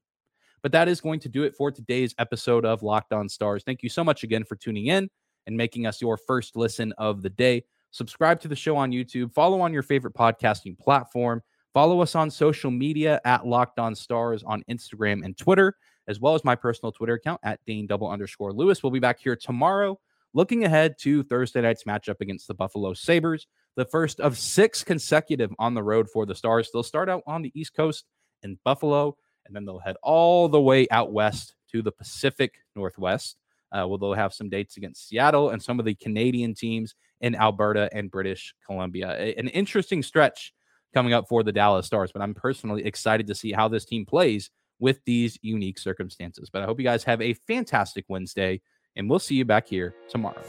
But 0.62 0.72
that 0.72 0.88
is 0.88 1.00
going 1.00 1.20
to 1.20 1.28
do 1.30 1.44
it 1.44 1.56
for 1.56 1.70
today's 1.70 2.14
episode 2.18 2.66
of 2.66 2.82
Locked 2.82 3.14
On 3.14 3.26
Stars. 3.26 3.62
Thank 3.64 3.82
you 3.82 3.88
so 3.88 4.04
much 4.04 4.24
again 4.24 4.44
for 4.44 4.56
tuning 4.56 4.88
in 4.88 5.08
and 5.46 5.56
making 5.56 5.86
us 5.86 6.02
your 6.02 6.18
first 6.18 6.54
listen 6.54 6.92
of 6.98 7.22
the 7.22 7.30
day. 7.30 7.64
Subscribe 7.92 8.40
to 8.40 8.48
the 8.48 8.56
show 8.56 8.76
on 8.76 8.90
YouTube, 8.90 9.32
follow 9.32 9.62
on 9.62 9.72
your 9.72 9.82
favorite 9.82 10.12
podcasting 10.12 10.78
platform, 10.78 11.42
follow 11.74 12.00
us 12.00 12.14
on 12.14 12.30
social 12.30 12.70
media 12.70 13.20
at 13.24 13.46
Locked 13.46 13.78
On 13.78 13.94
Stars 13.94 14.42
on 14.44 14.62
Instagram 14.70 15.24
and 15.24 15.36
Twitter 15.36 15.76
as 16.08 16.18
well 16.18 16.34
as 16.34 16.42
my 16.42 16.56
personal 16.56 16.90
Twitter 16.90 17.14
account 17.14 17.40
at 17.44 17.60
Dane 17.66 17.86
double 17.86 18.10
underscore 18.10 18.52
Lewis. 18.52 18.82
We'll 18.82 18.90
be 18.90 18.98
back 18.98 19.20
here 19.20 19.36
tomorrow, 19.36 20.00
looking 20.34 20.64
ahead 20.64 20.96
to 21.00 21.22
Thursday 21.22 21.60
night's 21.60 21.84
matchup 21.84 22.16
against 22.20 22.48
the 22.48 22.54
Buffalo 22.54 22.94
Sabres, 22.94 23.46
the 23.76 23.84
first 23.84 24.18
of 24.18 24.36
six 24.36 24.82
consecutive 24.82 25.52
on 25.58 25.74
the 25.74 25.82
road 25.82 26.08
for 26.10 26.26
the 26.26 26.34
Stars. 26.34 26.70
They'll 26.72 26.82
start 26.82 27.08
out 27.08 27.22
on 27.26 27.42
the 27.42 27.52
East 27.54 27.74
Coast 27.74 28.06
in 28.42 28.58
Buffalo, 28.64 29.16
and 29.46 29.54
then 29.54 29.66
they'll 29.66 29.78
head 29.78 29.96
all 30.02 30.48
the 30.48 30.60
way 30.60 30.88
out 30.90 31.12
west 31.12 31.54
to 31.70 31.82
the 31.82 31.92
Pacific 31.92 32.54
Northwest. 32.74 33.36
Uh, 33.70 33.84
where 33.84 33.98
they'll 33.98 34.14
have 34.14 34.32
some 34.32 34.48
dates 34.48 34.78
against 34.78 35.06
Seattle 35.08 35.50
and 35.50 35.62
some 35.62 35.78
of 35.78 35.84
the 35.84 35.94
Canadian 35.96 36.54
teams 36.54 36.94
in 37.20 37.34
Alberta 37.34 37.90
and 37.92 38.10
British 38.10 38.54
Columbia. 38.64 39.14
A- 39.18 39.34
an 39.34 39.48
interesting 39.48 40.02
stretch 40.02 40.54
coming 40.94 41.12
up 41.12 41.28
for 41.28 41.42
the 41.42 41.52
Dallas 41.52 41.86
Stars, 41.86 42.12
but 42.12 42.22
I'm 42.22 42.34
personally 42.34 42.84
excited 42.84 43.26
to 43.26 43.34
see 43.34 43.52
how 43.52 43.68
this 43.68 43.84
team 43.84 44.06
plays 44.06 44.50
with 44.80 45.00
these 45.04 45.38
unique 45.42 45.78
circumstances. 45.78 46.50
But 46.50 46.62
I 46.62 46.66
hope 46.66 46.78
you 46.78 46.84
guys 46.84 47.04
have 47.04 47.20
a 47.20 47.34
fantastic 47.34 48.04
Wednesday, 48.08 48.60
and 48.96 49.08
we'll 49.08 49.18
see 49.18 49.34
you 49.34 49.44
back 49.44 49.68
here 49.68 49.94
tomorrow. 50.08 50.42